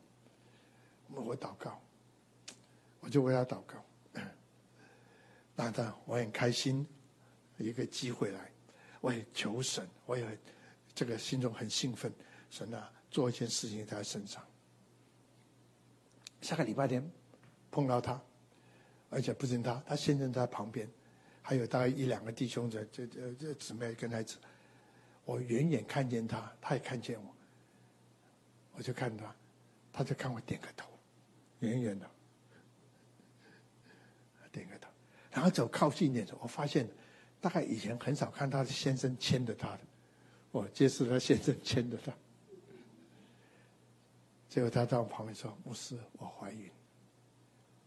[1.10, 1.80] 我我祷告，
[3.00, 3.76] 我就为他祷告。
[5.56, 6.86] 那当然，我很开心，
[7.58, 8.52] 一个机会来，
[9.02, 10.38] 我也求神，我也
[10.94, 12.14] 这个心中很兴奋，
[12.50, 14.46] 神啊，做一件事情在他身上。
[16.42, 17.10] 下个礼拜天
[17.72, 18.22] 碰到他，
[19.10, 20.88] 而且不仅他，他先生在旁边，
[21.48, 24.38] 还有大概一两个弟兄在这这这姊妹跟他一起，
[25.24, 27.34] 我远远看见他，他也看见我，
[28.74, 29.34] 我就看他，
[29.94, 30.90] 他就看我点个头，
[31.60, 32.06] 远远的，
[34.52, 34.90] 点个头。
[35.32, 36.86] 然后走靠近一点的时候，我发现，
[37.40, 39.80] 大概以前很少看他的先生牵着他的，
[40.52, 42.12] 我这是他先生牵着他。
[44.50, 46.70] 结果他在我旁边说：“牧师，我怀孕。”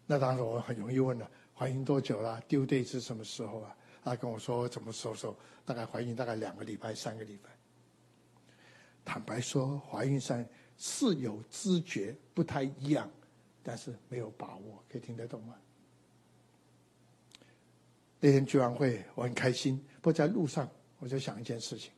[0.08, 1.30] 那当时我很容易问了
[1.60, 2.40] ：“怀孕多久了？
[2.48, 5.36] 丢对是什么时候啊？”他跟我说：“怎么说说？
[5.66, 7.50] 大概怀孕大概两个礼拜、三个礼拜。”
[9.04, 10.42] 坦白说，怀孕上
[10.78, 13.10] 是有知觉，不太一样，
[13.62, 15.54] 但是没有把握，可以听得懂吗？
[18.20, 19.84] 那天聚完会，我很开心。
[20.00, 20.66] 不在路上，
[20.98, 21.92] 我就想一件事情：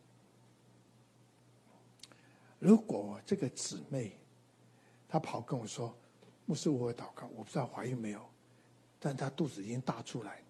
[2.58, 4.18] 如果这个姊妹
[5.08, 5.96] 她跑跟我说
[6.46, 8.28] ：“牧师，我祷告，我不知道怀孕没有，
[9.04, 10.40] 但他肚子已经大出来，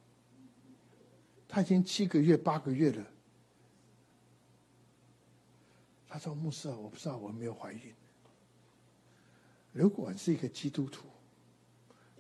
[1.49, 3.07] 他已经七个月、八个月了。”
[6.07, 7.81] 他说：“牧师啊，我不知道我没有怀孕。”
[9.73, 11.07] 如果你是一个基督徒，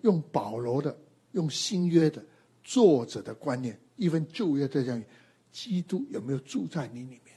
[0.00, 0.98] 用保罗的、
[1.32, 2.24] 用新约的
[2.64, 5.04] 作者的观念，一份旧约的这样，
[5.50, 7.36] 基督有没有住在你里面？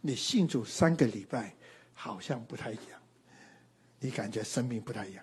[0.00, 1.54] 你信主三个礼拜，
[1.92, 3.02] 好像不太一样，
[4.00, 5.22] 你感觉生命不太一样。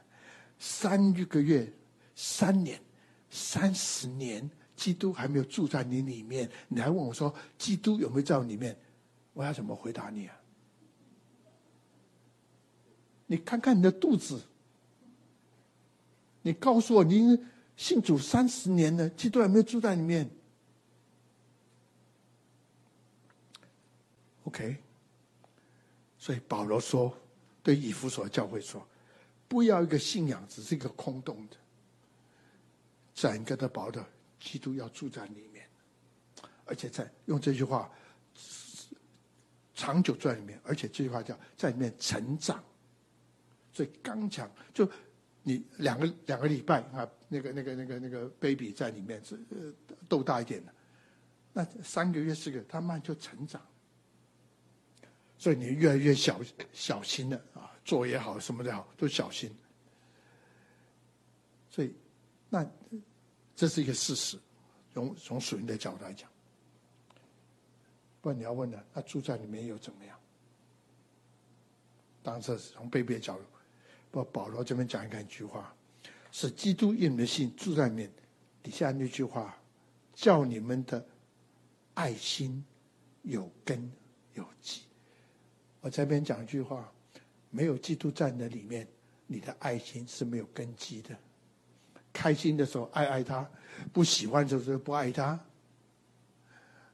[0.59, 1.73] 三个月、
[2.15, 2.79] 三年、
[3.29, 8.77] 三十年，基督还没有住在你里面，你还问我说，基督有没有在我里面？
[9.33, 10.39] 我要怎么回答你啊？
[13.25, 14.43] 你看看你的肚子，
[16.43, 17.39] 你告诉我，你
[17.75, 20.29] 信主三十年了，基督还没有住在里面
[24.43, 24.77] ？OK，
[26.19, 27.17] 所以保罗说，
[27.63, 28.87] 对以弗所教会说，
[29.47, 31.57] 不要一个信仰只是一个空洞的，
[33.13, 34.05] 整个的保的
[34.39, 35.67] 基督要住在里面，
[36.65, 37.89] 而且在用这句话。
[39.75, 42.63] 长久住在里面，而且这句话叫在里面成长，
[43.73, 44.49] 所以刚强。
[44.71, 44.87] 就
[45.41, 49.73] 你两个两个礼拜啊，那个那个那个那个 baby 在里面是呃
[50.07, 50.73] 豆大一点的，
[51.53, 53.59] 那三个月四个月，他慢就成长。
[55.39, 56.39] 所以你越来越小
[56.71, 59.53] 小心了啊，做也好，什么也好，都小心。
[61.67, 61.95] 所以，
[62.53, 62.63] 那
[63.55, 64.37] 这是一个事实，
[64.93, 66.29] 从从属灵的角度来讲。
[68.21, 68.79] 不然你要问呢？
[68.93, 70.15] 那住在里面又怎么样？
[72.21, 73.43] 当然是从被别角度。
[74.11, 75.75] 不，保罗这边讲一个一句话，
[76.31, 78.11] 是基督因你们的信住在里面。
[78.61, 79.57] 底下那句话，
[80.13, 81.03] 叫你们的
[81.95, 82.63] 爱心
[83.23, 83.91] 有根
[84.35, 84.83] 有基。
[85.81, 86.93] 我这边讲一句话，
[87.49, 88.87] 没有基督在你的里面，
[89.25, 91.17] 你的爱心是没有根基的。
[92.13, 93.49] 开心的时候爱爱他，
[93.91, 95.37] 不喜欢的时候不爱他。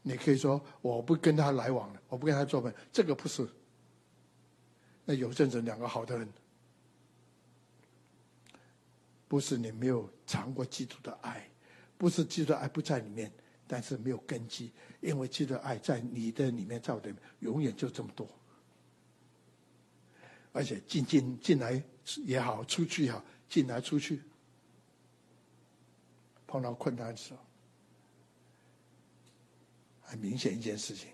[0.02, 3.48] 你可以说我不跟他来往了，我不跟他做朋友，这个不是。
[5.04, 6.28] 那有阵子两个好的人，
[9.28, 11.48] 不是你没有尝过基督的爱，
[11.98, 13.32] 不是基督的爱不在里面，
[13.68, 18.28] 但是没有根基，因为基督的爱在你的里面，在我的里面，永远就这么多。
[20.54, 21.84] 而且进进进来
[22.18, 24.22] 也好，出去也好，进来出去，
[26.50, 27.40] 碰到困难的时候。
[30.02, 31.10] 很明显一件事情，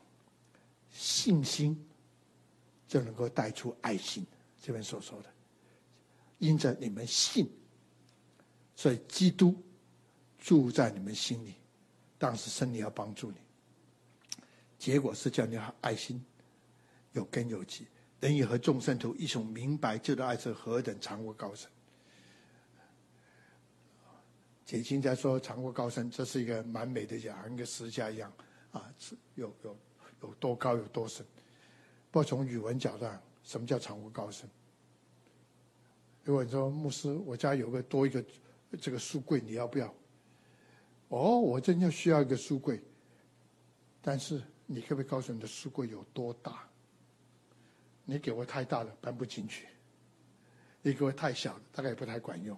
[0.89, 1.85] 信心
[2.87, 4.25] 就能够带出爱心。
[4.61, 5.29] 这边所说的，
[6.37, 7.45] 因着你们信，
[8.73, 9.61] 所以基督
[10.39, 11.55] 住在你们心里，
[12.17, 13.37] 当时圣灵要帮助你。
[14.79, 16.23] 结果是叫你爱心
[17.11, 17.85] 有根有基，
[18.21, 21.69] 人也和众圣徒一同明白，这的爱是何等长阔高深。
[24.65, 28.33] 解经家说长过高深，这是一个蛮美的讲，跟个十架一样。
[28.71, 28.93] 啊，
[29.35, 29.77] 有有
[30.23, 31.25] 有多高有多深？
[32.09, 33.05] 不过从语文角度，
[33.43, 34.49] 什么叫长过高深？
[36.23, 38.25] 如果你说牧师，我家有个多一个
[38.81, 39.93] 这个书柜，你要不要？
[41.09, 42.81] 哦，我真要需要一个书柜，
[44.01, 46.67] 但是你可不可以告诉你的书柜有多大？
[48.03, 49.67] 你给我太大了，搬不进去；
[50.81, 52.57] 你给我太小了，大概也不太管用。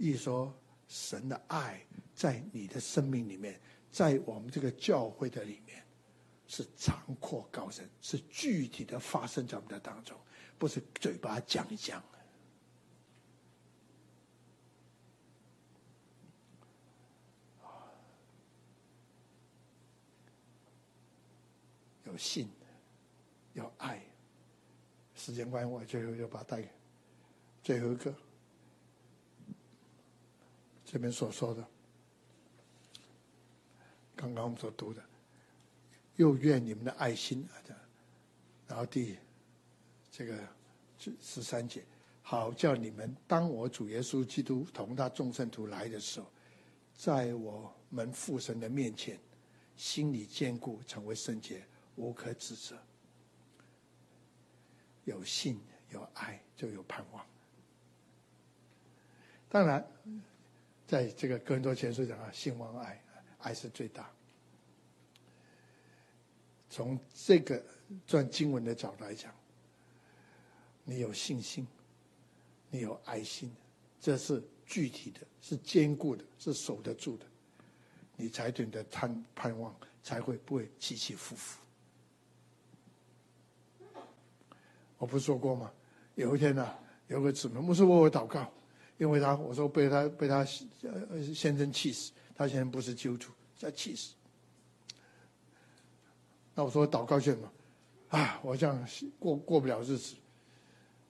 [0.00, 0.52] 一说
[0.88, 3.60] 神的爱在你的生命里面。
[3.92, 5.84] 在我们这个教会的里面，
[6.46, 10.16] 是长阔高深，是具体的发生在我们的当中，
[10.56, 12.02] 不是嘴巴讲一讲。
[22.04, 22.48] 有信，
[23.54, 24.00] 有爱。
[25.16, 26.68] 时间关系，我最后要把它带
[27.62, 28.14] 最后一个，
[30.90, 31.64] 这边所说的。
[34.16, 35.00] 刚刚我们所读的，
[36.16, 37.54] 又愿你们的爱心啊，
[38.66, 39.16] 然后第
[40.10, 40.36] 这个
[41.20, 41.84] 十三节，
[42.22, 46.26] 好叫你们当我主耶稣基督同他众圣徒来的时候，
[46.96, 49.16] 在我们父神的面前，
[49.76, 51.64] 心里坚固，成为圣洁，
[51.94, 52.76] 无可指责。
[55.04, 55.60] 有信
[55.90, 57.24] 有爱，就有盼望。
[59.48, 59.84] 当然，
[60.90, 63.00] 在这个哥林多前书讲啊，信望爱。
[63.38, 64.10] 爱是最大。
[66.68, 67.62] 从这个
[68.08, 69.32] 段经文的角度来讲，
[70.82, 71.64] 你有信心，
[72.70, 73.54] 你有爱心，
[74.00, 77.24] 这是具体的，是坚固的，是守得住的，
[78.16, 79.72] 你才对你的盼盼望
[80.02, 81.60] 才会不会起起伏伏。
[84.98, 85.72] 我不是说过吗？
[86.16, 86.76] 有一天呢、
[87.06, 88.52] 有个姊妹牧师为我祷告，
[89.00, 90.46] 因为他我说被他被他
[90.82, 92.12] 呃先生气死。
[92.36, 94.14] 他现在不是基督徒，在气死。
[96.54, 97.52] 那我说祷告去嘛，
[98.08, 98.88] 啊，我这样
[99.18, 100.14] 过过不了日子。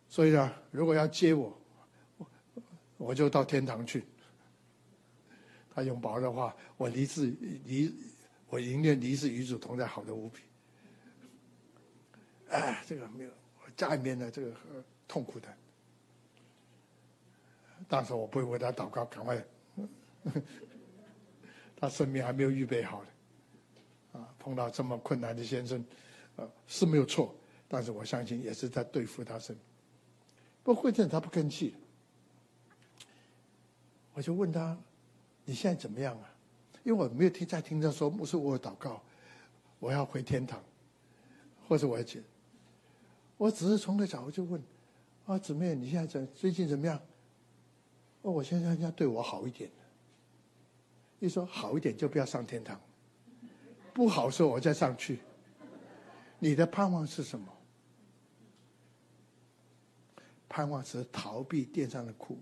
[0.08, 1.56] 所以呢，如果要接我，
[2.96, 4.04] 我就到天堂去。
[5.72, 7.32] 他用保的话，我离世
[7.64, 7.94] 离，
[8.48, 10.42] 我宁愿离世与主同在，好的无比。
[12.48, 13.30] 哎，这个没有，
[13.76, 14.52] 家里面的这个
[15.06, 15.48] 痛苦的。
[17.90, 19.44] 当时我不会为他祷告，赶快，
[21.74, 25.84] 他生命还没有预备好的，啊，碰到这么困难的先生，
[26.36, 27.34] 呃，是没有错，
[27.66, 29.64] 但是我相信也是在对付他生命。
[30.62, 31.74] 不过这，他不吭气。
[34.14, 34.78] 我就问他
[35.44, 36.32] ：“你现在怎么样啊？”
[36.84, 39.02] 因为我没有听在听他说，不是我有祷告，
[39.80, 40.62] 我要回天堂，
[41.66, 42.22] 或者我要去。
[43.36, 44.62] 我只是从个角度就问
[45.26, 47.00] ：“啊，姊妹，你现在怎最近怎么样？”
[48.22, 49.70] 哦，我现在要对我好一点。
[51.18, 52.76] 一说好一点，就不要上天堂；
[53.92, 55.20] 不好说，我再上去。
[56.38, 57.46] 你的盼望是什么？
[60.48, 62.40] 盼望是逃避地上的苦。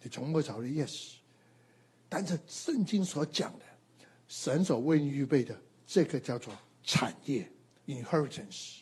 [0.00, 1.16] 你从不找的 yes，
[2.08, 3.64] 但是圣经所讲的，
[4.26, 5.56] 神所为你预备的，
[5.86, 6.52] 这个叫做
[6.82, 7.48] 产业
[7.86, 8.78] （inheritance），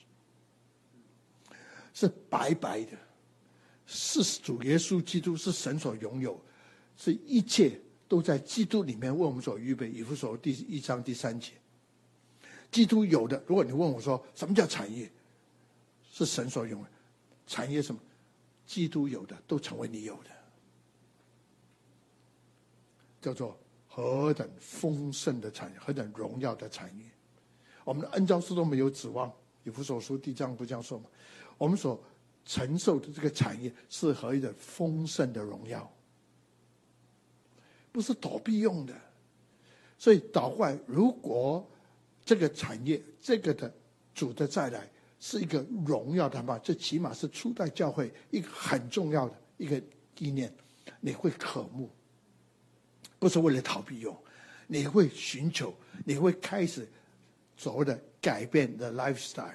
[1.93, 2.97] 是白白的。
[3.93, 6.41] 是主耶稣基督是神所拥有，
[6.97, 7.77] 是一切
[8.07, 9.91] 都在基督里面为我们所预备。
[9.91, 11.55] 以弗所第一章第三节，
[12.71, 13.43] 基督有的。
[13.49, 15.11] 如果你问我说什么叫产业，
[16.13, 16.87] 是神所拥有。
[17.49, 18.01] 产业什么？
[18.65, 20.31] 基督有的都成为你有的，
[23.21, 27.05] 叫做何等丰盛的产业，何等荣耀的产业。
[27.83, 29.33] 我们的恩召是都没有指望。
[29.65, 31.07] 以弗所书第一章不这样说吗？
[31.59, 32.01] 我们所
[32.45, 35.91] 承受的这个产业是何等丰盛的荣耀，
[37.93, 38.95] 不是躲避用的。
[39.99, 41.69] 所以倒过来，如果
[42.25, 43.73] 这个产业，这个的
[44.15, 44.89] 主的再来
[45.19, 49.81] 是一个荣耀的话，这起码是初代教会一个很重要的一个
[50.15, 50.53] 纪念，
[51.01, 51.91] 你会渴慕，
[53.19, 54.17] 不是为了逃避用，
[54.67, 55.75] 你会寻求，
[56.05, 56.89] 你会开始
[57.57, 59.53] 所谓的改变的 lifestyle。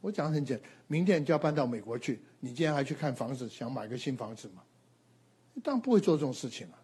[0.00, 4.62] 我讲很简单，明天就要搬到美国去，你今天还去看房子，想买个新房子吗？
[5.62, 6.78] 当然不会做这种事情了。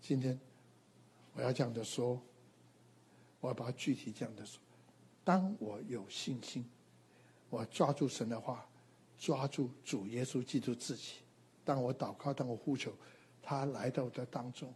[0.00, 0.38] 今天
[1.34, 2.20] 我要这样的说，
[3.40, 4.60] 我要把它具体这样的说。
[5.24, 6.64] 当我有信心，
[7.50, 8.64] 我抓住神的话，
[9.18, 11.14] 抓住主耶稣基督自己。
[11.64, 12.92] 当我祷告，当我呼求，
[13.42, 14.72] 他来到我的当中。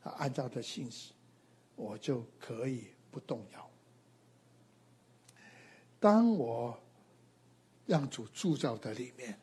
[0.00, 1.12] 他按照的信使，
[1.78, 3.70] 我就可以不动摇。
[6.00, 6.76] 当我
[7.86, 9.38] 让主铸造的里面，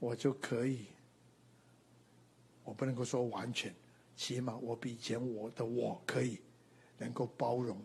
[0.00, 0.86] 我就可以，
[2.64, 3.72] 我不能够说完全，
[4.16, 6.40] 起码我比以前我的我可以
[6.98, 7.80] 能够包容，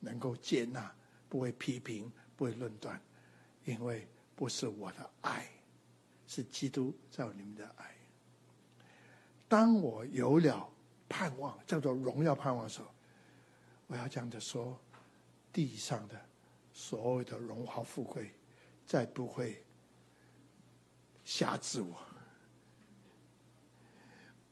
[0.00, 0.92] 能够接纳，
[1.28, 3.00] 不会批评，不会论断，
[3.64, 5.48] 因为不是我的爱，
[6.26, 7.94] 是基督在里面的爱。
[9.48, 10.68] 当我有了。
[11.12, 12.86] 盼望叫做荣耀盼望的时候，
[13.86, 14.80] 我要这样的说：
[15.52, 16.18] 地上的
[16.72, 18.30] 所有的荣华富贵，
[18.86, 19.62] 再不会
[21.22, 21.94] 辖制我。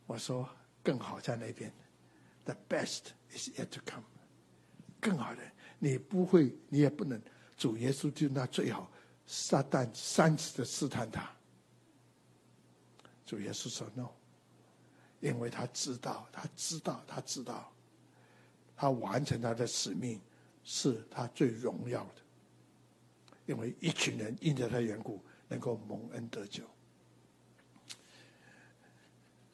[0.07, 0.47] 我说
[0.83, 1.73] 更好在那边
[2.45, 4.05] ，The best is yet to come。
[5.01, 5.41] 更好的，
[5.79, 7.19] 你不会，你也不能。
[7.57, 8.91] 主耶稣就那最好，
[9.27, 11.31] 撒旦三次的试探他，
[13.25, 14.11] 主耶稣说 no。
[15.21, 17.71] 因为他知道，他知道，他知道，
[18.77, 20.21] 他完成他的使命
[20.65, 22.23] 是他最荣耀的。
[23.47, 26.63] 因为一群人因着他缘故能够蒙恩得救，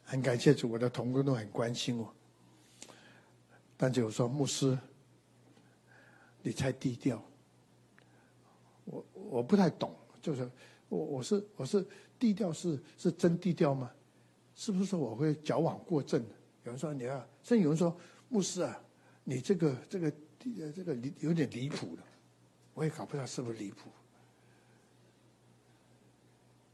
[0.04, 2.14] 很感谢主，我的同工都很关心我。
[3.76, 4.78] 但是说牧师，
[6.42, 7.22] 你太低调，
[8.84, 10.50] 我我不太懂，就是
[10.90, 11.86] 我我是我是
[12.18, 13.90] 低调是是真低调吗？
[14.56, 16.20] 是不是我会矫枉过正？
[16.64, 17.96] 有人说你要，甚至有人说
[18.28, 18.82] 牧师啊，
[19.22, 20.12] 你这个这个
[20.72, 22.02] 这个离有点离谱了。
[22.74, 23.90] 我也搞不知道是不是离谱。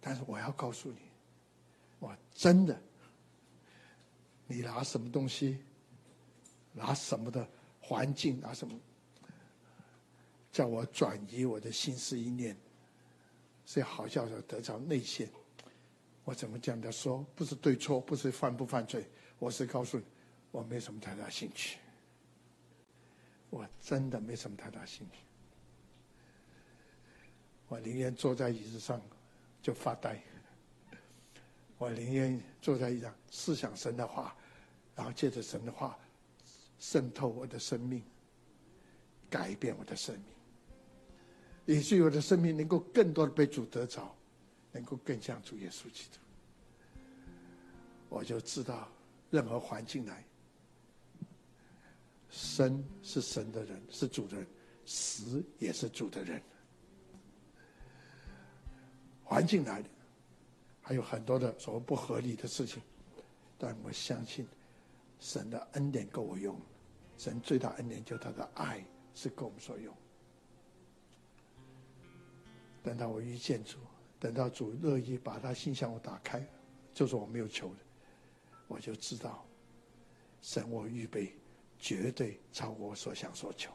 [0.00, 0.98] 但是我要告诉你，
[1.98, 2.80] 我真的，
[4.46, 5.58] 你拿什么东西，
[6.72, 7.46] 拿什么的
[7.80, 8.78] 环境，拿什么，
[10.50, 12.56] 叫我转移我的心思意念，
[13.64, 15.28] 所以好叫做得着内线。
[16.24, 17.26] 我怎么讲的说？
[17.34, 19.08] 不是对错，不是犯不犯罪，
[19.38, 20.04] 我是告诉你，
[20.50, 21.78] 我没什么太大兴趣。
[23.50, 25.18] 我真的没什么太大兴趣。
[27.68, 29.00] 我宁愿坐在椅子上
[29.60, 30.22] 就发呆。
[31.78, 34.36] 我宁愿坐在椅子上思想神的话，
[34.94, 35.98] 然后借着神的话
[36.78, 38.02] 渗透我的生命，
[39.28, 44.14] 改变我的生命，以至于我的生命能够更多的被主得着，
[44.72, 46.18] 能够更像主耶稣基督。
[48.08, 48.88] 我就知道，
[49.30, 50.24] 任何环境来，
[52.30, 54.46] 生是神的人，是主的人；
[54.84, 56.42] 死也是主的人。
[59.24, 59.88] 环境来的，
[60.82, 62.82] 还有很多的所谓不合理的事情，
[63.56, 64.46] 但我相信，
[65.20, 66.54] 神的恩典够我用。
[67.16, 69.94] 神最大恩典就是他的爱是够我们所用。
[72.82, 73.78] 等到我遇见主，
[74.22, 76.46] 等到主乐意把他心向我打开，
[76.94, 77.76] 就是我没有求的，
[78.68, 79.44] 我就知道，
[80.40, 81.34] 神我预备
[81.76, 83.72] 绝对超过我所想所求。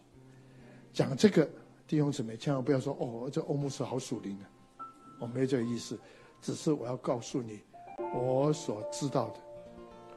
[0.93, 1.45] 讲这个
[1.85, 4.45] 弟兄姊妹，千万不要说哦，这欧姆斯好属灵的。
[5.19, 5.99] 我没这个意思，
[6.41, 7.59] 只是我要告诉你，
[8.15, 9.41] 我所知道的，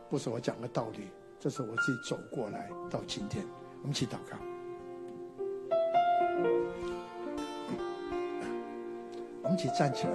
[0.08, 1.08] 不是我讲的道理，
[1.40, 3.44] 这是我自己走过来到今天。
[3.78, 4.38] 我们一起祷告，
[9.50, 10.12] 们一起站起来。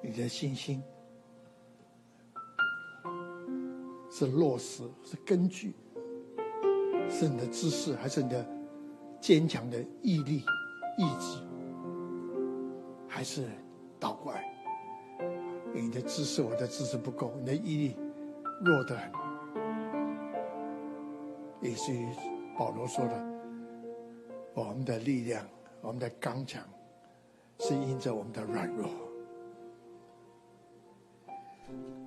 [0.00, 0.82] 你的信心。
[4.10, 5.76] 是落实，是根据，
[7.08, 8.44] 是你的知识，还是你的
[9.20, 10.38] 坚强的毅力、
[10.96, 11.38] 意志，
[13.06, 13.46] 还是
[14.00, 14.47] 倒过来？
[15.74, 17.96] 你的知识，我的知识不够，你的毅力
[18.64, 19.10] 弱得很。
[21.60, 21.92] 也是
[22.58, 23.26] 保罗说的
[24.54, 25.44] ：“我们的力量，
[25.80, 26.62] 我们的刚强，
[27.58, 28.88] 是因着我们的软弱。”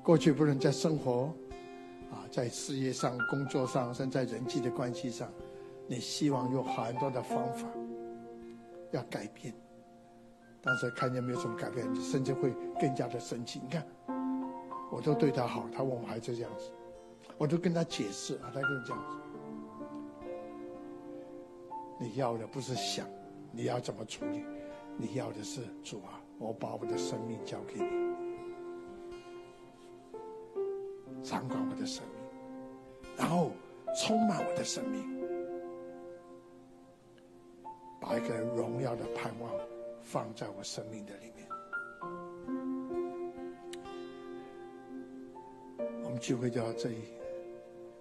[0.04, 1.34] 过去不能在生活。
[2.12, 5.30] 啊在事业上、工作上，甚至在人际的关系上，
[5.88, 7.66] 你希望有很多的方法
[8.92, 9.54] 要改变，
[10.62, 13.60] 但是看见没有什么改变，甚至会更加的生气。
[13.64, 13.86] 你看，
[14.92, 16.72] 我都对他好，他问我还是这样子，
[17.38, 19.18] 我都跟他解释啊，他就是这样子。
[22.00, 23.08] 你要的不是想
[23.52, 24.44] 你要怎么处理，
[24.98, 27.86] 你要的是主啊，我把我的生命交给你，
[31.24, 32.16] 掌管我的生命。
[33.18, 33.52] 然后
[34.00, 35.06] 充满我的生命，
[38.00, 39.52] 把一个荣耀的盼望
[40.02, 41.48] 放在我生命的里面。
[46.04, 46.98] 我们聚会就到这里，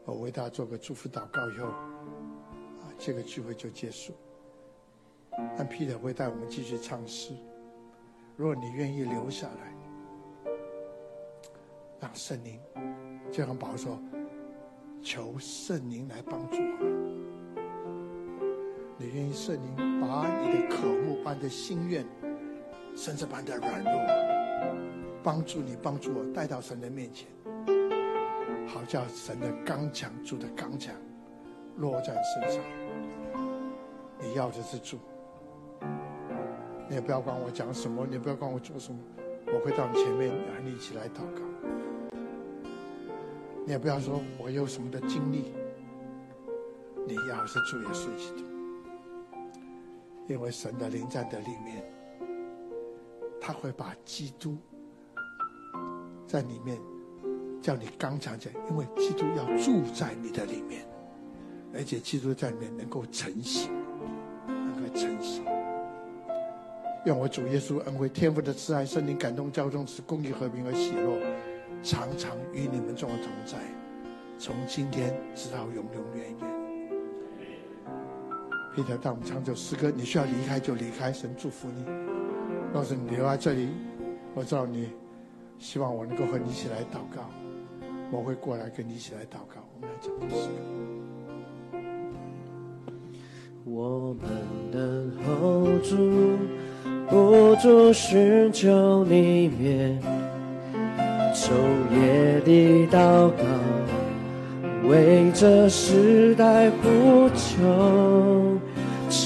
[0.04, 4.12] 我为大家做个祝福祷告以后，啊，这个聚会就结束。
[5.56, 7.34] 但彼得会带我们继续唱诗。
[8.36, 10.52] 如果你愿意留下来，
[12.00, 12.60] 让圣灵，
[13.30, 13.98] 就像保罗说。
[15.02, 16.89] 求圣灵来帮助我们。
[19.20, 22.06] 你愿意圣灵把你的渴慕、把你的心愿，
[22.96, 23.92] 甚至把你的软弱，
[25.22, 27.28] 帮助你、帮助我带到神的面前，
[28.66, 30.94] 好叫神的刚强、主的刚强
[31.76, 32.64] 落在身上。
[34.18, 34.98] 你要的是主，
[36.88, 38.98] 你也不要管我讲什么，你也不要管我做什么，
[39.48, 41.42] 我会到你前面和你一起来祷告。
[43.66, 45.52] 你也不要说我有什么的经历，
[47.06, 48.49] 你要是主耶稣基督，
[50.34, 51.84] 因为神的灵在的里面，
[53.40, 54.56] 他会把基督
[56.24, 56.78] 在里面
[57.60, 60.86] 叫你刚强起来，因为基督要住在你的里面，
[61.74, 63.72] 而且基督在里面能够成型，
[64.46, 65.44] 能够成型。
[67.06, 71.18] 愿我主耶稣恩惠天父的慈爱、圣灵感动、交通使公义、和平和喜乐。
[71.82, 73.58] 常常与你们众同在，
[74.38, 76.59] 从今天直到永永远远。
[78.76, 81.84] Peter，当我们唱这首诗歌，你需要离开就离开，神祝福你。
[82.72, 83.68] 若是你留在这里，
[84.34, 84.90] 我知道你
[85.58, 87.28] 希望我能够和你一起来祷告，
[88.12, 89.60] 我会过来跟你一起来祷告。
[89.74, 90.54] 我们来唱这首诗歌。
[93.64, 94.22] 我们
[94.72, 96.38] 等候主，
[97.08, 100.00] 不住寻求你面。
[101.34, 101.50] 昼
[101.92, 103.44] 夜的祷告，
[104.88, 108.49] 为这时代呼求，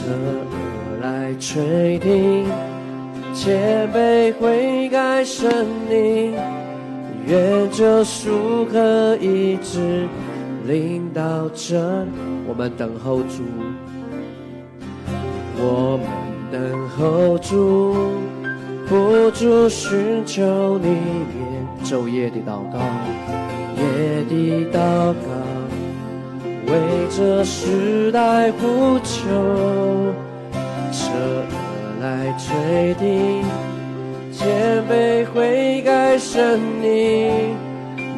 [0.05, 2.45] 侧耳来垂听，
[3.33, 5.51] 且被悔改圣
[5.89, 6.35] 灵，
[7.27, 10.07] 愿救赎和医治
[10.67, 12.07] 领到这。
[12.47, 13.43] 我们等候主，
[15.57, 16.07] 我们
[16.53, 17.95] 等候主，
[18.87, 21.65] 不住寻求你面。
[21.83, 22.79] 昼夜的祷告，
[23.79, 25.15] 夜的祷告，
[26.67, 26.73] 为
[27.11, 30.15] 这时代呼求，
[30.91, 31.11] 侧舍
[31.51, 31.57] 而
[32.01, 33.45] 来垂听，
[34.33, 37.55] 谦卑悔改生命，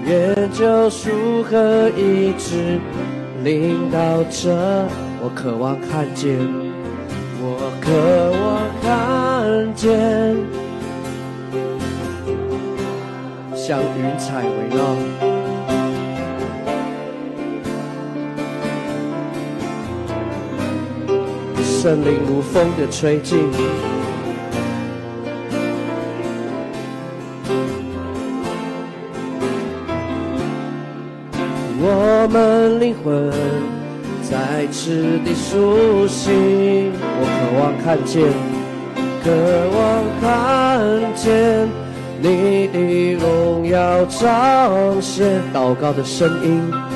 [0.05, 2.78] 愿救赎和医治
[3.42, 4.55] 临到这，
[5.20, 6.38] 我渴望看见，
[7.42, 7.90] 我渴
[8.40, 8.44] 望
[8.82, 10.36] 看见，
[13.55, 15.36] 像云彩围绕。
[21.87, 23.39] 森林如风的吹进，
[31.78, 33.30] 我们灵魂
[34.20, 36.91] 在此地苏醒。
[37.20, 38.20] 我渴望看见，
[39.22, 39.30] 渴
[39.78, 39.78] 望
[40.20, 41.68] 看见
[42.20, 45.41] 你的荣耀彰显。
[45.55, 46.95] 祷告的声音。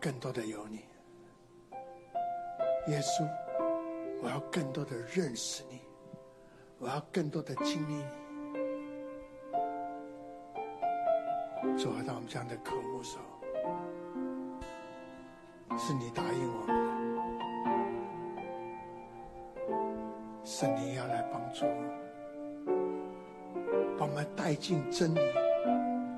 [0.00, 0.78] 更多的有你，
[2.88, 3.28] 耶稣，
[4.22, 5.78] 我要更多的认识你，
[6.78, 8.04] 我要更多的经历你。
[11.76, 13.24] 主啊，当我们这样的渴慕时候，
[15.76, 16.74] 是你答应我们
[19.68, 19.72] 的，
[20.46, 21.82] 圣灵要来帮助我，
[23.98, 25.20] 把我们带进真理，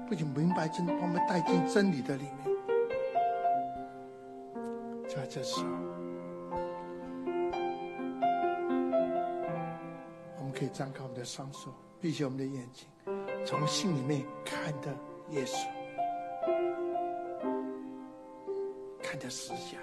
[0.08, 2.51] 不仅明白真理，把我们带进真理的里面。
[5.26, 5.66] 这时候，
[10.38, 12.86] 我们可以张开我们的双手，闭起我们的眼睛，
[13.46, 14.94] 从心里面看的
[15.30, 15.66] 耶稣，
[19.02, 19.78] 看的十架。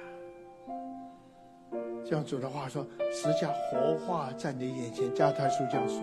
[2.06, 5.14] 这样主的话说，十架活化在你眼前。
[5.14, 6.02] 加太书这样说，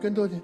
[0.00, 0.40] 更多的，